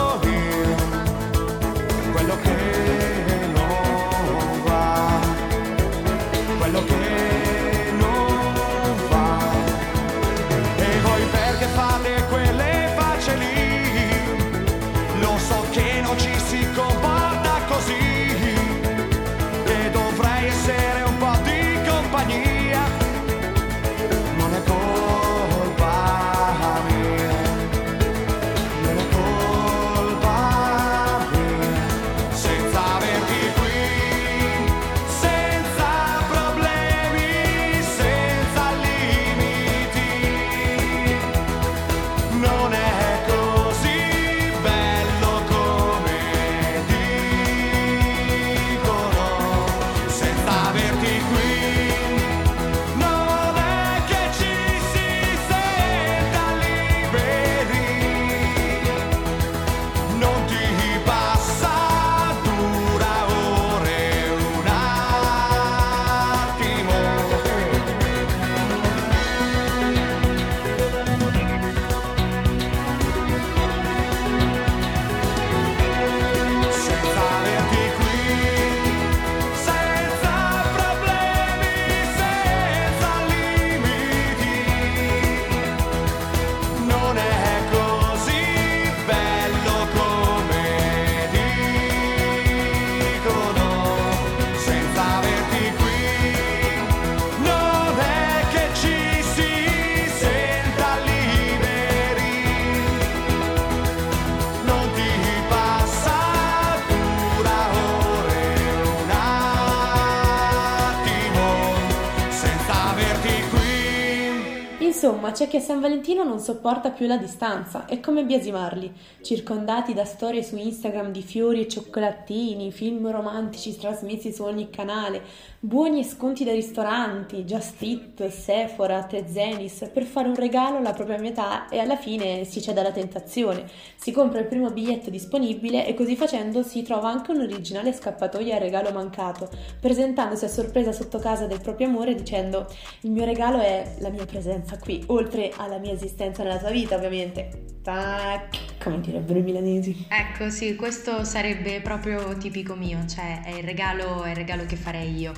San 115.63 115.81
Valentino 115.81 116.25
non 116.25 116.41
sopporta 116.41 116.91
più 116.91 117.07
la 117.07 117.17
distanza. 117.17 117.87
È 117.87 118.01
come 118.01 118.25
biasimarli, 118.25 118.93
circondati 119.23 119.95
da 119.95 120.05
storie 120.05 120.43
su 120.43 120.57
Instagram 120.57 121.13
di 121.13 121.23
fiori 121.23 121.61
e 121.61 121.69
cioccolatini, 121.69 122.73
film 122.73 123.09
romantici 123.09 123.79
trasmessi 123.79 124.33
su 124.33 124.43
ogni 124.43 124.71
canale, 124.71 125.23
buoni 125.61 126.01
e 126.01 126.05
sconti 126.05 126.43
dai 126.43 126.57
ristoranti, 126.57 127.45
Just 127.45 127.81
Eat, 127.81 128.27
Sephora, 128.27 129.05
Tezenis, 129.05 129.89
per 129.93 130.03
fare 130.03 130.27
un 130.27 130.35
regalo 130.35 130.79
alla 130.79 130.93
propria 130.93 131.21
metà 131.21 131.69
e 131.69 131.79
alla 131.79 131.97
fine 131.97 132.43
si 132.45 132.61
cede 132.61 132.81
alla 132.81 132.91
tentazione. 132.91 133.65
Si 133.95 134.11
compra 134.11 134.41
il 134.41 134.47
primo 134.47 134.71
biglietto 134.71 135.11
disponibile 135.11 135.87
e 135.87 135.95
così 135.95 136.17
facendo 136.17 136.65
si 136.65 136.83
trova 136.83 137.09
anche 137.09 137.31
un'originale 137.31 137.93
scappatoia 137.93 138.57
al 138.57 138.61
regalo 138.61 138.91
mancato, 138.91 139.49
presentandosi 139.79 140.45
a 140.45 140.49
sorpresa 140.49 140.91
sotto 140.91 141.21
casa 141.21 141.47
del 141.47 141.61
proprio 141.61 141.87
amore 141.87 142.17
dicendo 142.17 142.67
il 143.03 143.13
mio 143.13 143.25
regalo 143.25 143.61
è 143.61 143.95
la 144.01 144.09
mia 144.09 144.27
presenza 144.27 144.77
qui, 144.79 145.01
oltre 145.07 145.52
alla 145.57 145.79
mia 145.79 145.93
esistenza 145.93 146.43
nella 146.43 146.59
tua 146.59 146.71
vita 146.71 146.97
ovviamente. 146.97 147.71
Tac, 147.83 148.79
come 148.79 149.01
direbbero 149.01 149.39
i 149.41 149.43
milanesi. 149.43 150.07
Ecco, 150.09 150.51
sì, 150.51 150.77
questo 150.77 151.25
sarebbe 151.25 151.81
proprio 151.81 152.37
tipico 152.39 152.75
mio, 152.75 153.05
cioè 153.07 153.43
è 153.43 153.51
il 153.51 153.65
regalo, 153.65 154.23
è 154.23 154.31
il 154.31 154.37
regalo 154.37 154.65
che 154.67 154.77
farei 154.77 155.17
io. 155.17 155.33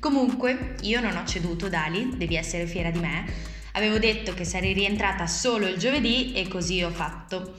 Comunque, 0.00 0.74
io 0.82 1.00
non 1.00 1.16
ho 1.16 1.24
ceduto, 1.24 1.68
Dali, 1.68 2.16
devi 2.16 2.34
essere 2.34 2.66
fiera 2.66 2.90
di 2.90 2.98
me. 2.98 3.24
Avevo 3.72 3.98
detto 3.98 4.34
che 4.34 4.44
sarei 4.44 4.72
rientrata 4.72 5.26
solo 5.26 5.66
il 5.66 5.78
giovedì 5.78 6.32
e 6.32 6.48
così 6.48 6.82
ho 6.82 6.90
fatto. 6.90 7.58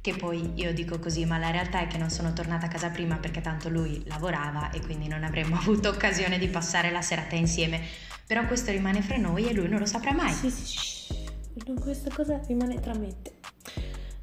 Che 0.00 0.14
poi 0.14 0.52
io 0.54 0.72
dico 0.72 0.98
così, 0.98 1.24
ma 1.24 1.38
la 1.38 1.50
realtà 1.50 1.80
è 1.80 1.86
che 1.86 1.98
non 1.98 2.10
sono 2.10 2.32
tornata 2.32 2.66
a 2.66 2.68
casa 2.68 2.90
prima 2.90 3.16
perché 3.16 3.40
tanto 3.40 3.68
lui 3.68 4.02
lavorava 4.06 4.70
e 4.70 4.80
quindi 4.80 5.08
non 5.08 5.24
avremmo 5.24 5.56
avuto 5.60 5.88
occasione 5.88 6.38
di 6.38 6.48
passare 6.48 6.90
la 6.90 7.02
serata 7.02 7.34
insieme. 7.34 7.80
Però 8.26 8.46
questo 8.46 8.70
rimane 8.70 9.02
fra 9.02 9.16
noi 9.16 9.48
e 9.48 9.52
lui 9.52 9.68
non 9.68 9.80
lo 9.80 9.86
saprà 9.86 10.12
mai. 10.12 10.32
Sì, 10.32 10.50
sì, 10.50 10.64
sì. 10.64 11.23
Questa 11.80 12.10
cosa 12.12 12.40
rimane 12.46 12.80
tra 12.80 12.94
me. 12.94 13.14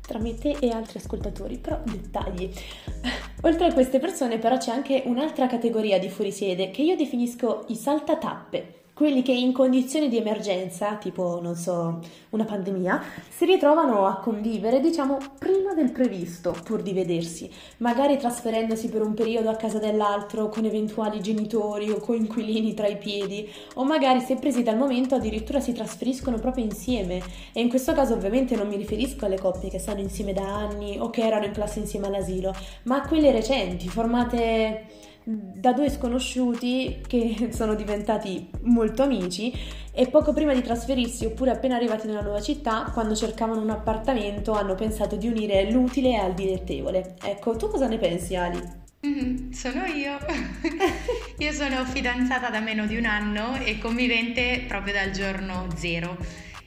Tra 0.02 0.20
me 0.20 0.38
e 0.38 0.70
altri 0.70 1.00
ascoltatori, 1.00 1.58
però 1.58 1.82
dettagli. 1.84 2.52
Oltre 3.44 3.68
a 3.68 3.74
queste 3.74 4.00
persone 4.00 4.38
però 4.38 4.58
c'è 4.58 4.72
anche 4.72 5.04
un'altra 5.06 5.48
categoria 5.48 5.98
di 5.98 6.10
fuorisede 6.10 6.72
che 6.72 6.82
io 6.82 6.98
definisco 6.98 7.66
i 7.70 7.76
saltatappe. 7.76 8.81
Quelli 9.02 9.24
che 9.24 9.32
in 9.32 9.52
condizioni 9.52 10.10
di 10.10 10.18
emergenza, 10.18 10.94
tipo, 10.98 11.40
non 11.42 11.56
so, 11.56 12.02
una 12.30 12.46
pandemia, 12.46 13.02
si 13.30 13.46
ritrovano 13.46 14.06
a 14.06 14.18
convivere, 14.18 14.80
diciamo, 14.80 15.18
prima 15.40 15.74
del 15.74 15.92
previsto, 15.92 16.56
pur 16.64 16.84
di 16.84 16.94
vedersi, 16.94 17.50
magari 17.78 18.20
trasferendosi 18.20 18.90
per 18.90 19.02
un 19.02 19.16
periodo 19.16 19.50
a 19.50 19.56
casa 19.56 19.80
dell'altro 19.80 20.50
con 20.50 20.66
eventuali 20.66 21.20
genitori 21.20 21.90
o 21.90 21.98
coinquilini 21.98 22.76
tra 22.76 22.86
i 22.86 23.00
piedi, 23.00 23.50
o 23.74 23.84
magari 23.86 24.20
se 24.20 24.36
presi 24.36 24.62
dal 24.62 24.78
momento 24.78 25.16
addirittura 25.16 25.60
si 25.60 25.74
trasferiscono 25.74 26.38
proprio 26.38 26.64
insieme. 26.64 27.24
E 27.54 27.60
in 27.60 27.70
questo 27.70 27.94
caso 27.94 28.14
ovviamente 28.14 28.56
non 28.56 28.68
mi 28.68 28.76
riferisco 28.76 29.26
alle 29.26 29.40
coppie 29.40 29.72
che 29.72 29.80
stanno 29.80 30.02
insieme 30.02 30.32
da 30.32 30.44
anni 30.44 31.00
o 31.00 31.10
che 31.10 31.26
erano 31.26 31.46
in 31.46 31.54
classe 31.54 31.80
insieme 31.80 32.06
all'asilo, 32.06 32.54
ma 32.84 32.98
a 32.98 33.08
quelle 33.08 33.32
recenti, 33.32 33.90
formate 33.90 35.01
da 35.24 35.74
due 35.74 35.90
sconosciuti 35.90 37.02
che 37.06 37.50
sono 37.54 37.76
diventati 37.76 38.50
molto 38.64 39.04
amici 39.04 39.54
e 39.94 40.08
poco 40.08 40.34
prima 40.34 40.54
di 40.54 40.62
trasferirsi 40.62 41.26
oppure 41.26 41.52
appena 41.52 41.76
arrivati 41.76 42.08
nella 42.08 42.22
nuova 42.22 42.42
città, 42.42 42.90
quando 42.94 43.16
cercavano 43.16 43.62
un 43.62 43.70
appartamento, 43.70 44.54
hanno 44.54 44.76
pensato 44.76 45.16
di 45.16 45.28
unire 45.28 45.70
l'utile 45.70 46.18
al 46.18 46.34
dilettevole. 46.34 47.16
Ecco, 47.24 47.56
tu 47.56 47.68
cosa 47.68 47.88
ne 47.88 47.98
pensi, 47.98 48.36
Ali? 48.36 48.80
Mhm, 49.02 49.52
sono 49.52 49.84
io. 49.86 50.18
io 51.38 51.52
sono 51.52 51.84
fidanzata 51.86 52.50
da 52.50 52.60
meno 52.60 52.86
di 52.86 52.96
un 52.96 53.06
anno 53.06 53.56
e 53.56 53.80
convivente 53.80 54.64
proprio 54.68 54.94
dal 54.94 55.12
giorno 55.12 55.68
zero. 55.76 56.18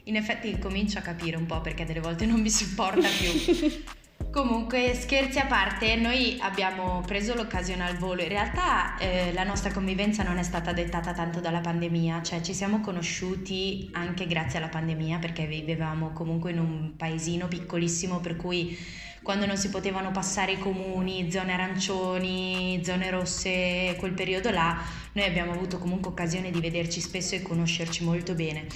In 0.04 0.16
effetti 0.16 0.58
comincio 0.58 0.98
a 0.98 1.02
capire 1.02 1.36
un 1.36 1.46
po' 1.46 1.60
perché 1.60 1.84
delle 1.84 2.00
volte 2.00 2.26
non 2.26 2.40
mi 2.40 2.50
sopporta 2.50 3.08
più. 3.08 3.84
Comunque, 4.34 4.94
scherzi 4.94 5.38
a 5.38 5.46
parte, 5.46 5.94
noi 5.94 6.38
abbiamo 6.40 7.04
preso 7.06 7.34
l'occasione 7.34 7.84
al 7.84 7.96
volo. 7.98 8.20
In 8.20 8.26
realtà 8.26 8.98
eh, 8.98 9.32
la 9.32 9.44
nostra 9.44 9.70
convivenza 9.70 10.24
non 10.24 10.38
è 10.38 10.42
stata 10.42 10.72
dettata 10.72 11.12
tanto 11.12 11.38
dalla 11.38 11.60
pandemia, 11.60 12.20
cioè 12.20 12.40
ci 12.40 12.52
siamo 12.52 12.80
conosciuti 12.80 13.90
anche 13.92 14.26
grazie 14.26 14.58
alla 14.58 14.66
pandemia 14.66 15.20
perché 15.20 15.46
vivevamo 15.46 16.10
comunque 16.10 16.50
in 16.50 16.58
un 16.58 16.96
paesino 16.96 17.46
piccolissimo 17.46 18.18
per 18.18 18.34
cui 18.34 18.76
quando 19.22 19.46
non 19.46 19.56
si 19.56 19.70
potevano 19.70 20.10
passare 20.10 20.52
i 20.52 20.58
comuni, 20.58 21.30
zone 21.30 21.52
arancioni, 21.52 22.82
zone 22.84 23.10
rosse, 23.10 23.94
quel 23.98 24.14
periodo 24.14 24.50
là, 24.50 24.82
noi 25.12 25.24
abbiamo 25.26 25.52
avuto 25.52 25.78
comunque 25.78 26.10
occasione 26.10 26.50
di 26.50 26.60
vederci 26.60 27.00
spesso 27.00 27.36
e 27.36 27.40
conoscerci 27.40 28.02
molto 28.02 28.34
bene. 28.34 28.66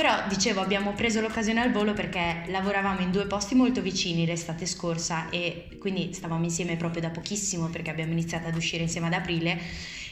Però 0.00 0.14
dicevo, 0.28 0.62
abbiamo 0.62 0.94
preso 0.94 1.20
l'occasione 1.20 1.60
al 1.60 1.72
volo 1.72 1.92
perché 1.92 2.44
lavoravamo 2.46 3.00
in 3.00 3.10
due 3.10 3.26
posti 3.26 3.54
molto 3.54 3.82
vicini 3.82 4.24
l'estate 4.24 4.64
scorsa 4.64 5.28
e 5.28 5.76
quindi 5.78 6.14
stavamo 6.14 6.42
insieme 6.42 6.76
proprio 6.76 7.02
da 7.02 7.10
pochissimo 7.10 7.66
perché 7.66 7.90
abbiamo 7.90 8.12
iniziato 8.12 8.48
ad 8.48 8.56
uscire 8.56 8.82
insieme 8.82 9.08
ad 9.08 9.12
aprile 9.12 9.60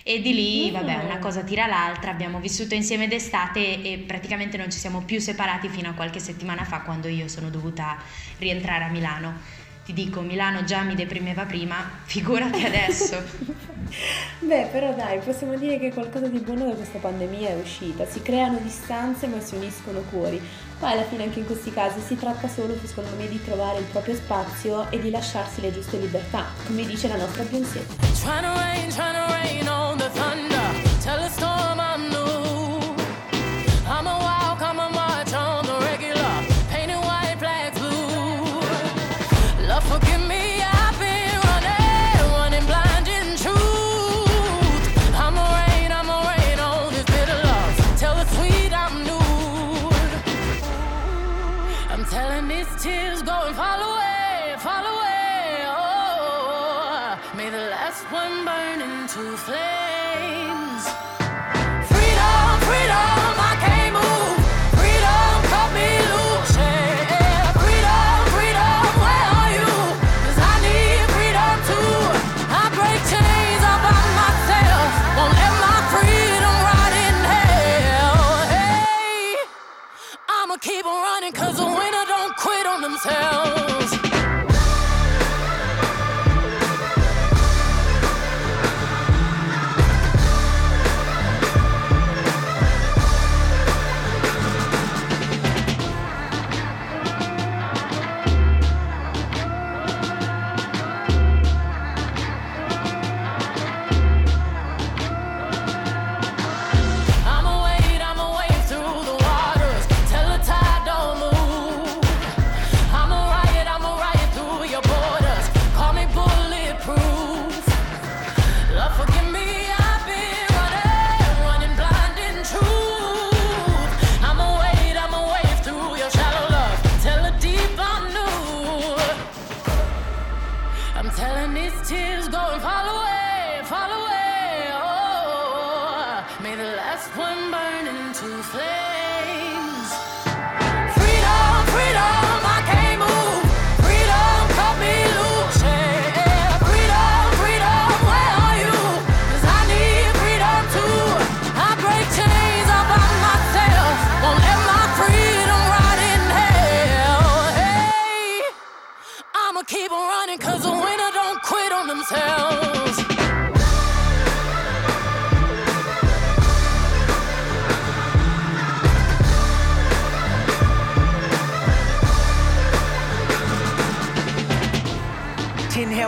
e 0.03 0.21
di 0.21 0.35
lì, 0.35 0.71
vabbè, 0.71 1.05
una 1.05 1.17
cosa 1.17 1.41
tira 1.41 1.67
l'altra, 1.67 2.11
abbiamo 2.11 2.39
vissuto 2.39 2.75
insieme 2.75 3.09
d'estate 3.09 3.81
e 3.81 4.05
praticamente 4.07 4.59
non 4.59 4.71
ci 4.71 4.79
siamo 4.79 5.01
più 5.01 5.21
separati 5.21 5.71
fino 5.71 5.89
a 5.89 5.95
qualche 5.95 6.21
settimana 6.21 6.65
fa 6.65 6.83
quando 6.83 7.09
io 7.09 7.27
sono 7.27 7.49
dovuta 7.49 7.97
rientrare 8.37 8.85
a 8.85 8.89
Milano. 8.89 9.41
Ti 9.87 9.95
dico, 9.95 10.21
Milano 10.21 10.65
già 10.65 10.83
mi 10.83 10.97
deprimeva 10.97 11.47
prima, 11.47 11.77
figurati 12.05 12.63
adesso. 12.63 13.17
Beh, 14.49 14.69
però 14.73 14.95
dai, 14.95 15.19
possiamo 15.19 15.59
dire 15.59 15.79
che 15.79 15.93
qualcosa 15.93 16.27
di 16.27 16.39
buono 16.39 16.65
da 16.65 16.73
questa 16.73 16.97
pandemia 16.99 17.51
è 17.51 17.61
uscita. 17.61 18.07
Si 18.07 18.23
creano 18.23 18.57
distanze 18.63 19.27
ma 19.27 19.39
si 19.41 19.57
uniscono 19.57 20.01
cuori. 20.11 20.41
Poi 20.79 20.91
alla 20.91 21.03
fine 21.03 21.25
anche 21.25 21.41
in 21.41 21.45
questi 21.45 21.71
casi 21.71 22.01
si 22.01 22.17
tratta 22.17 22.49
solo, 22.49 22.75
secondo 22.83 23.11
me, 23.19 23.29
di 23.29 23.45
trovare 23.45 23.81
il 23.81 23.85
proprio 23.85 24.15
spazio 24.15 24.91
e 24.91 25.01
di 25.01 25.11
lasciarsi 25.11 25.61
le 25.61 25.71
giuste 25.71 25.99
libertà, 25.99 26.47
come 26.67 26.87
dice 26.87 27.09
la 27.09 27.17
nostra 27.17 27.43
Beyoncé. 27.43 27.85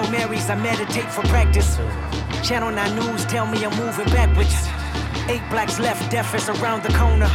Hail 0.00 0.10
Marys, 0.10 0.48
I 0.48 0.54
meditate 0.54 1.10
for 1.10 1.22
practice. 1.22 1.76
Channel 2.42 2.70
9 2.70 2.96
News 2.96 3.24
tell 3.26 3.46
me 3.46 3.64
I'm 3.64 3.76
moving 3.76 4.06
backwards. 4.06 4.54
Eight 5.28 5.42
blacks 5.50 5.78
left, 5.78 6.10
death 6.10 6.34
is 6.34 6.48
around 6.48 6.82
the 6.82 6.92
corner. 6.96 7.30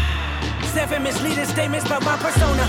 Seven 0.64 1.04
misleading 1.04 1.46
statements 1.46 1.86
about 1.86 2.04
my 2.04 2.18
persona. 2.18 2.66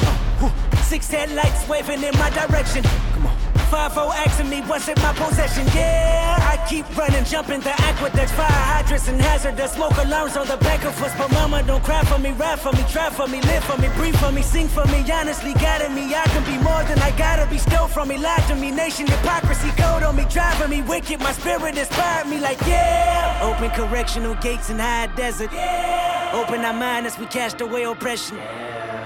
Six 0.82 1.10
headlights 1.10 1.66
waving 1.68 2.02
in 2.02 2.16
my 2.18 2.30
direction. 2.30 2.82
Come 3.14 3.26
on. 3.26 3.36
Five 3.70 3.96
O 3.96 4.12
asking 4.12 4.50
me 4.50 4.60
what's 4.62 4.86
in 4.88 4.96
my 5.00 5.12
possession. 5.14 5.66
Yeah, 5.74 6.36
keep 6.68 6.84
running, 6.96 7.24
jumping 7.24 7.60
the 7.60 7.70
aqueducts, 7.70 8.32
fire 8.32 8.46
hydrants 8.50 9.08
and 9.08 9.20
hazardous 9.20 9.72
smoke 9.72 9.96
alarms 9.98 10.36
on 10.36 10.46
the 10.46 10.56
back 10.58 10.84
of 10.84 11.00
us. 11.02 11.12
But 11.16 11.30
mama, 11.32 11.62
don't 11.62 11.82
cry 11.82 12.04
for 12.04 12.18
me, 12.18 12.32
rap 12.32 12.58
for 12.58 12.72
me, 12.72 12.84
drive 12.90 13.14
for 13.14 13.26
me, 13.26 13.40
live 13.42 13.64
for 13.64 13.80
me, 13.80 13.88
breathe 13.96 14.16
for 14.16 14.32
me, 14.32 14.42
sing 14.42 14.68
for 14.68 14.84
me. 14.86 15.04
Honestly, 15.10 15.54
guiding 15.54 15.94
me, 15.94 16.14
I 16.14 16.24
can 16.24 16.44
be 16.44 16.58
more 16.62 16.82
than 16.84 16.98
I 16.98 17.10
gotta 17.16 17.46
be. 17.48 17.58
Stole 17.58 17.88
from 17.88 18.08
me, 18.08 18.18
lied 18.18 18.46
to 18.48 18.56
me, 18.56 18.70
nation 18.70 19.06
hypocrisy, 19.06 19.70
code 19.70 20.02
on 20.02 20.16
me, 20.16 20.24
driving 20.28 20.70
me 20.70 20.82
wicked. 20.82 21.20
My 21.20 21.32
spirit 21.32 21.78
inspired 21.78 22.28
me, 22.28 22.38
like 22.40 22.60
yeah. 22.62 23.40
Open 23.42 23.70
correctional 23.70 24.34
gates 24.36 24.70
in 24.70 24.78
high 24.78 25.08
desert. 25.16 25.50
Yeah. 25.52 26.32
Open 26.34 26.64
our 26.64 26.74
mind 26.74 27.06
as 27.06 27.18
we 27.18 27.26
cast 27.26 27.60
away 27.60 27.84
oppression. 27.84 28.38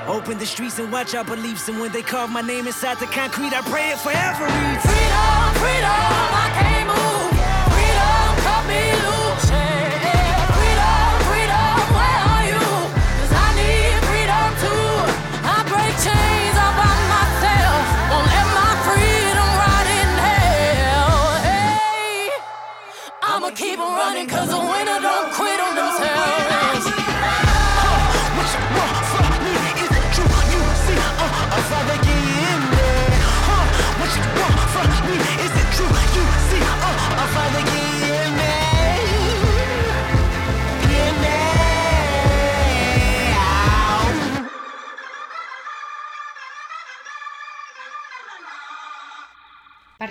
Open 0.06 0.38
the 0.38 0.46
streets 0.46 0.78
and 0.78 0.90
watch 0.90 1.14
our 1.14 1.24
beliefs. 1.24 1.68
And 1.68 1.78
when 1.80 1.92
they 1.92 2.02
carve 2.02 2.30
my 2.30 2.40
name 2.40 2.66
inside 2.66 2.98
the 2.98 3.06
concrete, 3.06 3.52
I 3.52 3.60
pray 3.62 3.90
it 3.90 3.98
forever. 3.98 4.48
Freedom, 4.48 5.54
freedom, 5.60 5.84
I 5.86 6.50
can't 6.58 6.88
move. 6.88 7.29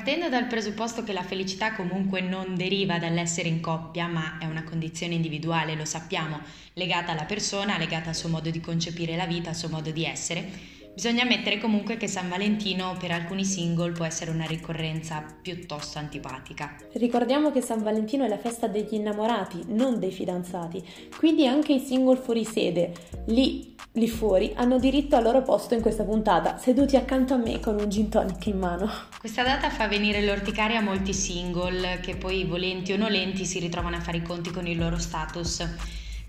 Partendo 0.10 0.36
dal 0.36 0.48
presupposto 0.48 1.04
che 1.04 1.14
la 1.14 1.22
felicità 1.22 1.74
comunque 1.74 2.20
non 2.20 2.56
deriva 2.56 2.98
dall'essere 2.98 3.48
in 3.48 3.62
coppia, 3.62 4.08
ma 4.08 4.40
è 4.40 4.46
una 4.46 4.64
condizione 4.64 5.14
individuale, 5.14 5.76
lo 5.76 5.86
sappiamo, 5.86 6.40
legata 6.74 7.12
alla 7.12 7.26
persona, 7.26 7.78
legata 7.78 8.10
al 8.10 8.16
suo 8.16 8.30
modo 8.30 8.50
di 8.50 8.60
concepire 8.60 9.16
la 9.16 9.28
vita, 9.28 9.50
al 9.50 9.56
suo 9.56 9.70
modo 9.70 9.92
di 9.92 10.04
essere, 10.06 10.50
bisogna 11.00 11.24
ammettere 11.24 11.60
comunque 11.60 11.96
che 11.96 12.10
San 12.10 12.28
Valentino 12.28 12.94
per 13.00 13.12
alcuni 13.12 13.46
single 13.46 13.94
può 13.94 14.04
essere 14.04 14.32
una 14.32 14.44
ricorrenza 14.44 15.24
piuttosto 15.42 15.98
antipatica. 15.98 16.76
Ricordiamo 16.92 17.54
che 17.54 17.62
San 17.62 17.82
Valentino 17.82 18.26
è 18.26 18.28
la 18.28 18.38
festa 18.38 18.68
degli 18.68 18.96
innamorati, 18.96 19.64
non 19.68 19.98
dei 19.98 20.12
fidanzati, 20.12 20.86
quindi 21.16 21.48
anche 21.48 21.72
i 21.72 21.80
single 21.80 22.18
fuori 22.18 22.44
sede, 22.44 22.92
lì, 23.28 23.78
lì 23.94 24.10
fuori, 24.10 24.52
hanno 24.58 24.78
diritto 24.78 25.16
al 25.16 25.24
loro 25.24 25.42
posto 25.42 25.74
in 25.74 25.80
questa 25.80 26.04
puntata, 26.04 26.58
seduti 26.58 26.98
accanto 26.98 27.34
a 27.34 27.38
me 27.38 27.62
con 27.62 27.80
un 27.80 27.88
gin 27.88 28.10
tonic 28.10 28.48
in 28.48 28.60
mano. 28.60 28.92
Questa 29.22 29.44
data 29.44 29.70
fa 29.70 29.88
venire 29.88 30.22
l'orticaria 30.22 30.80
a 30.80 30.82
molti 30.82 31.14
single 31.14 32.02
che 32.02 32.18
poi 32.18 32.44
volenti 32.44 32.92
o 32.92 32.98
nolenti 32.98 33.46
si 33.46 33.60
ritrovano 33.60 33.96
a 33.96 34.02
fare 34.02 34.18
i 34.18 34.22
conti 34.22 34.52
con 34.52 34.68
il 34.68 34.78
loro 34.78 34.98
status. 34.98 35.66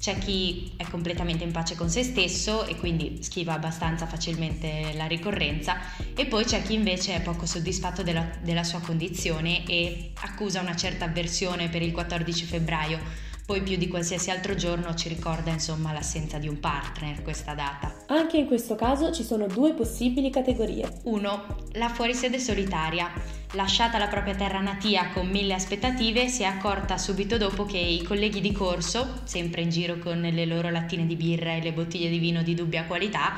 C'è 0.00 0.16
chi 0.16 0.72
è 0.78 0.84
completamente 0.88 1.44
in 1.44 1.52
pace 1.52 1.74
con 1.74 1.90
se 1.90 2.02
stesso 2.02 2.64
e 2.64 2.74
quindi 2.76 3.18
schiva 3.20 3.52
abbastanza 3.52 4.06
facilmente 4.06 4.94
la 4.94 5.06
ricorrenza 5.06 5.76
e 6.16 6.24
poi 6.24 6.44
c'è 6.44 6.62
chi 6.62 6.72
invece 6.72 7.16
è 7.16 7.20
poco 7.20 7.44
soddisfatto 7.44 8.02
della, 8.02 8.26
della 8.40 8.64
sua 8.64 8.80
condizione 8.80 9.66
e 9.66 10.12
accusa 10.22 10.62
una 10.62 10.74
certa 10.74 11.04
avversione 11.04 11.68
per 11.68 11.82
il 11.82 11.92
14 11.92 12.44
febbraio. 12.46 12.98
Poi 13.44 13.62
più 13.62 13.76
di 13.76 13.88
qualsiasi 13.88 14.30
altro 14.30 14.54
giorno 14.54 14.94
ci 14.94 15.08
ricorda 15.08 15.50
insomma 15.50 15.92
l'assenza 15.92 16.38
di 16.38 16.48
un 16.48 16.60
partner 16.60 17.20
questa 17.22 17.52
data. 17.52 18.04
Anche 18.06 18.38
in 18.38 18.46
questo 18.46 18.76
caso 18.76 19.12
ci 19.12 19.22
sono 19.22 19.48
due 19.48 19.74
possibili 19.74 20.30
categorie. 20.30 21.00
1. 21.02 21.56
La 21.72 21.90
fuorisede 21.90 22.38
solitaria. 22.38 23.10
Lasciata 23.54 23.98
la 23.98 24.06
propria 24.06 24.36
terra 24.36 24.60
natia 24.60 25.10
con 25.12 25.28
mille 25.28 25.54
aspettative, 25.54 26.28
si 26.28 26.44
è 26.44 26.46
accorta 26.46 26.96
subito 26.96 27.36
dopo 27.36 27.64
che 27.64 27.78
i 27.78 28.00
colleghi 28.00 28.40
di 28.40 28.52
corso, 28.52 29.22
sempre 29.24 29.62
in 29.62 29.70
giro 29.70 29.98
con 29.98 30.20
le 30.20 30.46
loro 30.46 30.70
lattine 30.70 31.04
di 31.04 31.16
birra 31.16 31.54
e 31.54 31.60
le 31.60 31.72
bottiglie 31.72 32.08
di 32.08 32.18
vino 32.18 32.44
di 32.44 32.54
dubbia 32.54 32.84
qualità, 32.84 33.32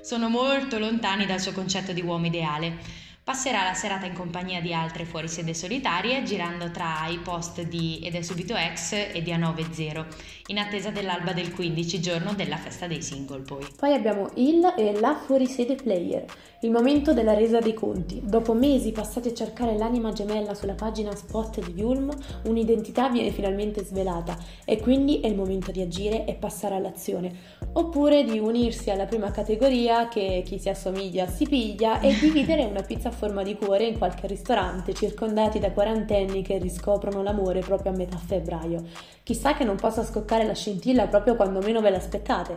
sono 0.00 0.28
molto 0.28 0.80
lontani 0.80 1.26
dal 1.26 1.38
suo 1.38 1.52
concetto 1.52 1.92
di 1.92 2.02
uomo 2.02 2.26
ideale. 2.26 2.76
Passerà 3.22 3.62
la 3.62 3.72
serata 3.72 4.04
in 4.04 4.14
compagnia 4.14 4.60
di 4.60 4.74
altre 4.74 5.04
fuorisede 5.04 5.54
solitarie, 5.54 6.24
girando 6.24 6.72
tra 6.72 7.06
i 7.06 7.18
post 7.18 7.62
di 7.62 8.00
Ed 8.02 8.16
è 8.16 8.22
subito 8.22 8.56
ex 8.56 8.94
e 9.12 9.22
di 9.22 9.30
A90, 9.30 10.04
in 10.46 10.58
attesa 10.58 10.90
dell'alba 10.90 11.32
del 11.32 11.52
15 11.52 12.00
giorno 12.00 12.34
della 12.34 12.56
festa 12.56 12.88
dei 12.88 13.00
single 13.00 13.42
poi. 13.42 13.64
Poi 13.76 13.94
abbiamo 13.94 14.28
il 14.34 14.74
e 14.76 14.98
la 14.98 15.14
fuorisede 15.14 15.76
player, 15.76 16.24
il 16.64 16.70
momento 16.70 17.12
della 17.12 17.34
resa 17.34 17.58
dei 17.58 17.74
conti. 17.74 18.20
Dopo 18.24 18.54
mesi 18.54 18.92
passati 18.92 19.28
a 19.28 19.34
cercare 19.34 19.76
l'anima 19.76 20.12
gemella 20.12 20.54
sulla 20.54 20.74
pagina 20.74 21.14
spot 21.14 21.60
di 21.64 21.80
Yulm, 21.80 22.12
un'identità 22.44 23.08
viene 23.08 23.32
finalmente 23.32 23.82
svelata 23.82 24.38
e 24.64 24.80
quindi 24.80 25.18
è 25.20 25.26
il 25.26 25.34
momento 25.34 25.72
di 25.72 25.80
agire 25.80 26.24
e 26.24 26.34
passare 26.34 26.76
all'azione. 26.76 27.60
Oppure 27.72 28.22
di 28.22 28.38
unirsi 28.38 28.90
alla 28.90 29.06
prima 29.06 29.32
categoria 29.32 30.06
che 30.06 30.42
chi 30.44 30.60
si 30.60 30.68
assomiglia 30.68 31.26
si 31.26 31.46
piglia 31.46 31.98
e 31.98 32.14
dividere 32.20 32.64
una 32.64 32.82
pizza 32.82 33.08
a 33.08 33.12
forma 33.12 33.42
di 33.42 33.56
cuore 33.56 33.86
in 33.86 33.98
qualche 33.98 34.28
ristorante 34.28 34.94
circondati 34.94 35.58
da 35.58 35.72
quarantenni 35.72 36.42
che 36.42 36.58
riscoprono 36.58 37.24
l'amore 37.24 37.58
proprio 37.58 37.90
a 37.90 37.96
metà 37.96 38.18
febbraio. 38.18 38.84
Chissà 39.24 39.54
che 39.54 39.64
non 39.64 39.76
possa 39.76 40.04
scoccare 40.04 40.44
la 40.44 40.54
scintilla 40.54 41.06
proprio 41.06 41.34
quando 41.34 41.60
meno 41.60 41.80
ve 41.80 41.90
l'aspettate. 41.90 42.56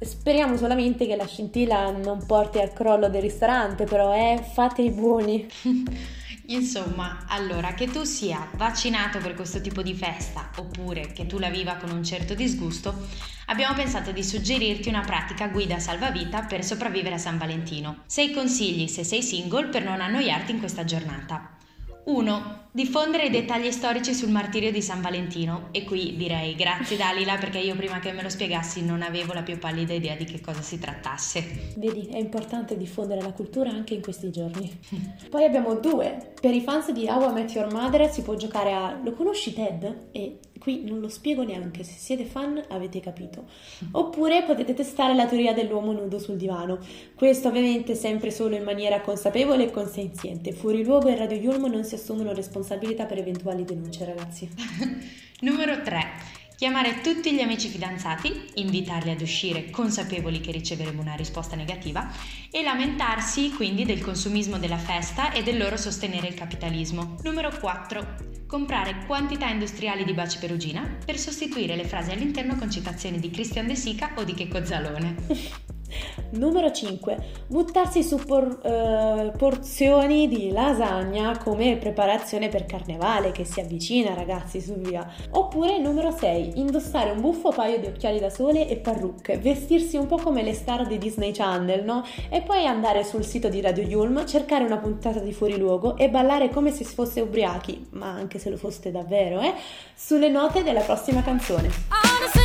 Speriamo 0.00 0.56
solamente 0.56 1.06
che 1.06 1.16
la 1.16 1.26
scintilla 1.26 1.90
non 1.90 2.24
porti 2.26 2.58
al 2.58 2.72
crollo 2.72 3.08
del 3.08 3.20
ristorante, 3.20 3.42
però 3.84 4.14
eh, 4.14 4.42
fate 4.54 4.82
i 4.82 4.90
buoni. 4.90 5.46
Insomma, 6.46 7.24
allora, 7.28 7.72
che 7.72 7.86
tu 7.86 8.04
sia 8.04 8.46
vaccinato 8.56 9.18
per 9.18 9.34
questo 9.34 9.60
tipo 9.60 9.80
di 9.80 9.94
festa 9.94 10.50
oppure 10.56 11.12
che 11.12 11.26
tu 11.26 11.38
la 11.38 11.48
viva 11.48 11.76
con 11.76 11.90
un 11.90 12.04
certo 12.04 12.34
disgusto, 12.34 13.06
abbiamo 13.46 13.74
pensato 13.74 14.12
di 14.12 14.22
suggerirti 14.22 14.88
una 14.88 15.00
pratica 15.00 15.48
guida 15.48 15.78
salvavita 15.78 16.42
per 16.42 16.62
sopravvivere 16.62 17.14
a 17.14 17.18
San 17.18 17.38
Valentino. 17.38 18.02
Sei 18.06 18.32
consigli 18.32 18.88
se 18.88 19.04
sei 19.04 19.22
single 19.22 19.68
per 19.68 19.84
non 19.84 20.00
annoiarti 20.00 20.52
in 20.52 20.58
questa 20.58 20.84
giornata. 20.84 21.56
1. 22.04 22.63
Diffondere 22.76 23.26
i 23.26 23.30
dettagli 23.30 23.70
storici 23.70 24.12
sul 24.12 24.30
martirio 24.30 24.72
di 24.72 24.82
San 24.82 25.00
Valentino. 25.00 25.68
E 25.70 25.84
qui 25.84 26.16
direi 26.16 26.56
grazie 26.56 26.96
Dalila 26.96 27.36
perché 27.36 27.58
io 27.58 27.76
prima 27.76 28.00
che 28.00 28.10
me 28.10 28.20
lo 28.20 28.28
spiegassi 28.28 28.84
non 28.84 29.00
avevo 29.00 29.32
la 29.32 29.44
più 29.44 29.58
pallida 29.58 29.92
idea 29.92 30.16
di 30.16 30.24
che 30.24 30.40
cosa 30.40 30.60
si 30.60 30.80
trattasse. 30.80 31.72
Vedi, 31.76 32.08
è 32.10 32.18
importante 32.18 32.76
diffondere 32.76 33.22
la 33.22 33.30
cultura 33.30 33.70
anche 33.70 33.94
in 33.94 34.02
questi 34.02 34.32
giorni. 34.32 34.76
Poi 35.30 35.44
abbiamo 35.44 35.76
due. 35.76 36.32
Per 36.40 36.52
i 36.52 36.60
fans 36.62 36.90
di 36.90 37.06
How 37.06 37.30
I 37.30 37.32
Met 37.32 37.52
Your 37.52 37.72
Mother 37.72 38.10
si 38.10 38.22
può 38.22 38.34
giocare 38.34 38.72
a 38.72 38.98
Lo 39.04 39.12
conosci 39.12 39.54
Ted? 39.54 40.08
E 40.10 40.40
qui 40.58 40.82
non 40.82 40.98
lo 40.98 41.08
spiego 41.08 41.44
neanche, 41.44 41.84
se 41.84 41.94
siete 41.96 42.24
fan 42.24 42.60
avete 42.70 42.98
capito. 42.98 43.44
Oppure 43.92 44.42
potete 44.42 44.74
testare 44.74 45.14
la 45.14 45.26
teoria 45.26 45.54
dell'uomo 45.54 45.92
nudo 45.92 46.18
sul 46.18 46.36
divano. 46.36 46.80
Questo 47.14 47.48
ovviamente 47.48 47.94
sempre 47.94 48.32
solo 48.32 48.56
in 48.56 48.64
maniera 48.64 49.00
consapevole 49.00 49.66
e 49.66 49.70
consenziente. 49.70 50.50
Fuori 50.50 50.82
luogo 50.82 51.06
e 51.06 51.14
Radio 51.14 51.36
Yulmo 51.36 51.68
non 51.68 51.84
si 51.84 51.94
assumono 51.94 52.32
responsabilità 52.32 52.62
per 53.06 53.18
eventuali 53.18 53.64
denunce, 53.64 54.04
ragazzi. 54.04 54.48
Numero 55.40 55.82
3. 55.82 56.42
Chiamare 56.56 57.00
tutti 57.00 57.34
gli 57.34 57.40
amici 57.40 57.68
fidanzati, 57.68 58.52
invitarli 58.54 59.10
ad 59.10 59.20
uscire 59.20 59.70
consapevoli 59.70 60.40
che 60.40 60.52
riceveremo 60.52 61.00
una 61.00 61.14
risposta 61.14 61.56
negativa 61.56 62.08
e 62.50 62.62
lamentarsi 62.62 63.50
quindi 63.50 63.84
del 63.84 64.00
consumismo 64.00 64.58
della 64.58 64.78
festa 64.78 65.32
e 65.32 65.42
del 65.42 65.58
loro 65.58 65.76
sostenere 65.76 66.28
il 66.28 66.34
capitalismo. 66.34 67.16
Numero 67.22 67.50
4. 67.50 68.14
Comprare 68.46 69.04
quantità 69.04 69.48
industriali 69.48 70.04
di 70.04 70.14
baci 70.14 70.38
perugina 70.38 70.98
per 71.04 71.18
sostituire 71.18 71.74
le 71.74 71.84
frasi 71.84 72.12
all'interno 72.12 72.54
con 72.54 72.70
citazioni 72.70 73.18
di 73.18 73.30
Christian 73.30 73.66
De 73.66 73.74
Sica 73.74 74.12
o 74.14 74.22
di 74.22 74.32
Checco 74.32 74.64
Zalone. 74.64 75.16
Numero 76.30 76.70
5. 76.70 77.16
Buttarsi 77.46 78.02
su 78.02 78.16
por- 78.16 78.60
eh, 78.62 79.32
porzioni 79.36 80.28
di 80.28 80.50
lasagna 80.50 81.38
come 81.38 81.76
preparazione 81.76 82.48
per 82.48 82.66
carnevale 82.66 83.32
che 83.32 83.44
si 83.44 83.60
avvicina, 83.60 84.14
ragazzi, 84.14 84.60
su 84.60 84.74
via. 84.74 85.06
Oppure 85.30 85.78
numero 85.78 86.10
6. 86.10 86.58
Indossare 86.58 87.10
un 87.10 87.20
buffo 87.20 87.50
paio 87.50 87.78
di 87.78 87.86
occhiali 87.86 88.18
da 88.18 88.30
sole 88.30 88.68
e 88.68 88.76
parrucche, 88.76 89.38
vestirsi 89.38 89.96
un 89.96 90.06
po' 90.06 90.16
come 90.16 90.42
le 90.42 90.54
star 90.54 90.86
di 90.86 90.98
Disney 90.98 91.32
Channel, 91.32 91.84
no? 91.84 92.04
E 92.28 92.42
poi 92.42 92.66
andare 92.66 93.04
sul 93.04 93.24
sito 93.24 93.48
di 93.48 93.60
Radio 93.60 93.84
Yulm, 93.84 94.26
cercare 94.26 94.64
una 94.64 94.78
puntata 94.78 95.20
di 95.20 95.32
fuori 95.32 95.56
luogo 95.56 95.96
e 95.96 96.10
ballare 96.10 96.50
come 96.50 96.70
se 96.70 96.84
si 96.84 96.94
fosse 96.94 97.20
ubriachi, 97.20 97.86
ma 97.90 98.10
anche 98.10 98.38
se 98.38 98.50
lo 98.50 98.56
foste 98.56 98.90
davvero, 98.90 99.40
eh? 99.40 99.54
Sulle 99.94 100.28
note 100.28 100.62
della 100.62 100.80
prossima 100.80 101.22
canzone. 101.22 101.68
All 101.88 102.43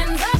and 0.00 0.18
the 0.18 0.39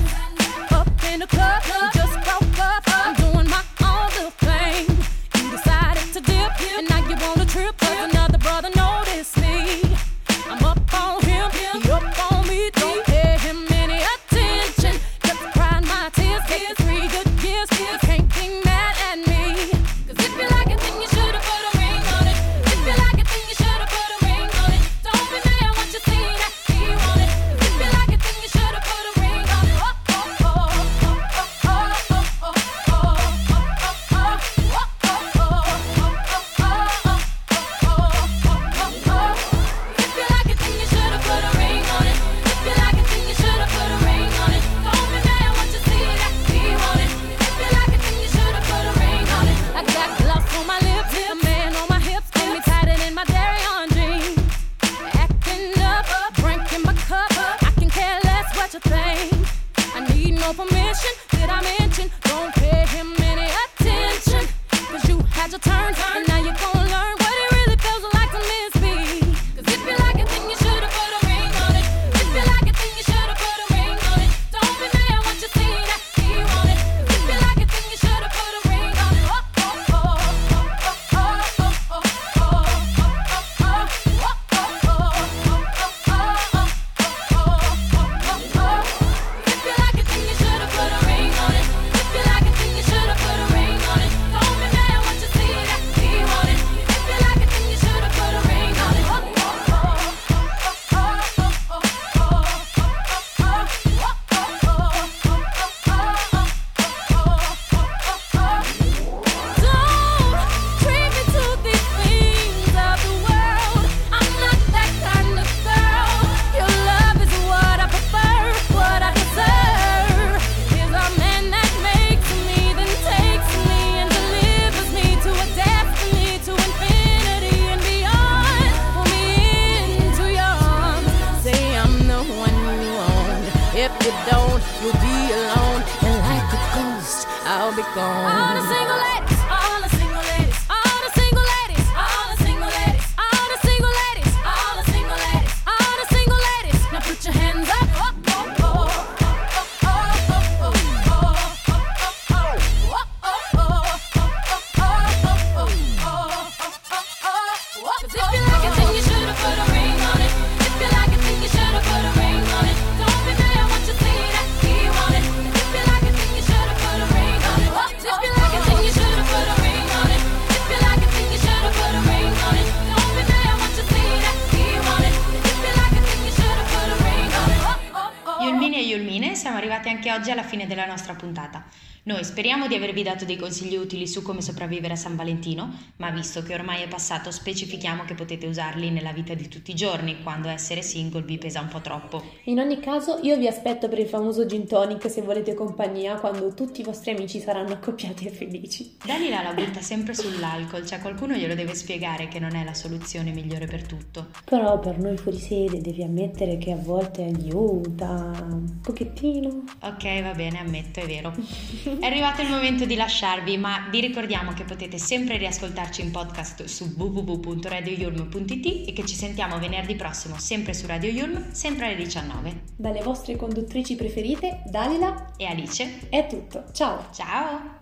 arrivati 179.80 179.88
anche 179.88 180.12
oggi 180.12 180.30
alla 180.30 180.42
fine 180.42 180.66
della 180.66 180.86
nostra 180.86 181.14
puntata. 181.14 181.64
Noi 182.10 182.24
speriamo 182.24 182.66
di 182.66 182.74
avervi 182.74 183.04
dato 183.04 183.24
dei 183.24 183.36
consigli 183.36 183.76
utili 183.76 184.08
su 184.08 184.20
come 184.22 184.42
sopravvivere 184.42 184.94
a 184.94 184.96
San 184.96 185.14
Valentino, 185.14 185.72
ma 185.98 186.10
visto 186.10 186.42
che 186.42 186.54
ormai 186.54 186.82
è 186.82 186.88
passato, 186.88 187.30
specifichiamo 187.30 188.02
che 188.02 188.14
potete 188.14 188.48
usarli 188.48 188.90
nella 188.90 189.12
vita 189.12 189.34
di 189.34 189.46
tutti 189.46 189.70
i 189.70 189.74
giorni, 189.74 190.20
quando 190.24 190.48
essere 190.48 190.82
single 190.82 191.22
vi 191.22 191.38
pesa 191.38 191.60
un 191.60 191.68
po' 191.68 191.80
troppo. 191.80 192.20
In 192.46 192.58
ogni 192.58 192.80
caso, 192.80 193.20
io 193.22 193.36
vi 193.36 193.46
aspetto 193.46 193.88
per 193.88 194.00
il 194.00 194.08
famoso 194.08 194.44
gin 194.44 194.66
tonic 194.66 195.08
se 195.08 195.22
volete 195.22 195.54
compagnia 195.54 196.16
quando 196.16 196.52
tutti 196.52 196.80
i 196.80 196.82
vostri 196.82 197.12
amici 197.12 197.38
saranno 197.38 197.74
accoppiati 197.74 198.26
e 198.26 198.30
felici. 198.30 198.96
Dalila 199.04 199.42
la 199.42 199.52
butta 199.52 199.80
sempre 199.80 200.12
sull'alcol, 200.12 200.84
cioè 200.84 200.98
qualcuno 200.98 201.36
glielo 201.36 201.54
deve 201.54 201.76
spiegare 201.76 202.26
che 202.26 202.40
non 202.40 202.56
è 202.56 202.64
la 202.64 202.74
soluzione 202.74 203.30
migliore 203.30 203.66
per 203.66 203.86
tutto. 203.86 204.30
Però 204.46 204.80
per 204.80 204.98
noi 204.98 205.16
fuori 205.16 205.38
sede 205.38 205.80
devi 205.80 206.02
ammettere 206.02 206.58
che 206.58 206.72
a 206.72 206.76
volte 206.76 207.22
aiuta 207.22 208.32
un 208.50 208.80
pochettino. 208.82 209.62
Ok, 209.82 210.22
va 210.22 210.32
bene, 210.34 210.58
ammetto, 210.58 210.98
è 210.98 211.06
vero. 211.06 211.98
È 212.00 212.06
arrivato 212.06 212.40
il 212.40 212.48
momento 212.48 212.86
di 212.86 212.96
lasciarvi, 212.96 213.58
ma 213.58 213.86
vi 213.90 214.00
ricordiamo 214.00 214.54
che 214.54 214.64
potete 214.64 214.96
sempre 214.96 215.36
riascoltarci 215.36 216.00
in 216.00 216.10
podcast 216.10 216.64
su 216.64 216.94
www.radioyulm.it 216.96 218.88
e 218.88 218.92
che 218.94 219.04
ci 219.04 219.14
sentiamo 219.14 219.58
venerdì 219.58 219.96
prossimo 219.96 220.38
sempre 220.38 220.72
su 220.72 220.86
Radio 220.86 221.10
Yulm, 221.10 221.52
sempre 221.52 221.88
alle 221.88 221.96
19. 221.96 222.62
Dalle 222.74 223.02
vostre 223.02 223.36
conduttrici 223.36 223.96
preferite, 223.96 224.62
Dalila, 224.64 225.34
E 225.36 225.44
Alice, 225.44 226.08
è 226.08 226.26
tutto. 226.26 226.64
Ciao! 226.72 227.08
ciao! 227.12 227.78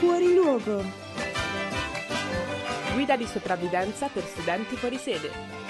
Fuori 0.00 0.34
luogo. 0.34 0.82
Guida 2.92 3.16
di 3.16 3.24
sopravvivenza 3.24 4.08
per 4.08 4.24
studenti 4.24 4.74
fuori 4.74 4.96
sede. 4.96 5.61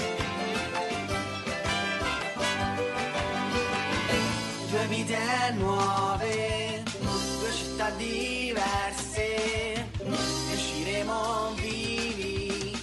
Due 4.72 4.86
vite 4.86 5.52
nuove, 5.58 6.82
due 7.02 7.52
città 7.52 7.90
diverse, 7.90 9.86
ne 10.02 10.54
usciremo 10.54 11.52
vivi, 11.56 12.74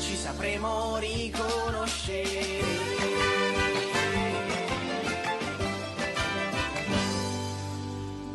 ci 0.00 0.14
sapremo 0.14 0.98
ricordare. 0.98 2.75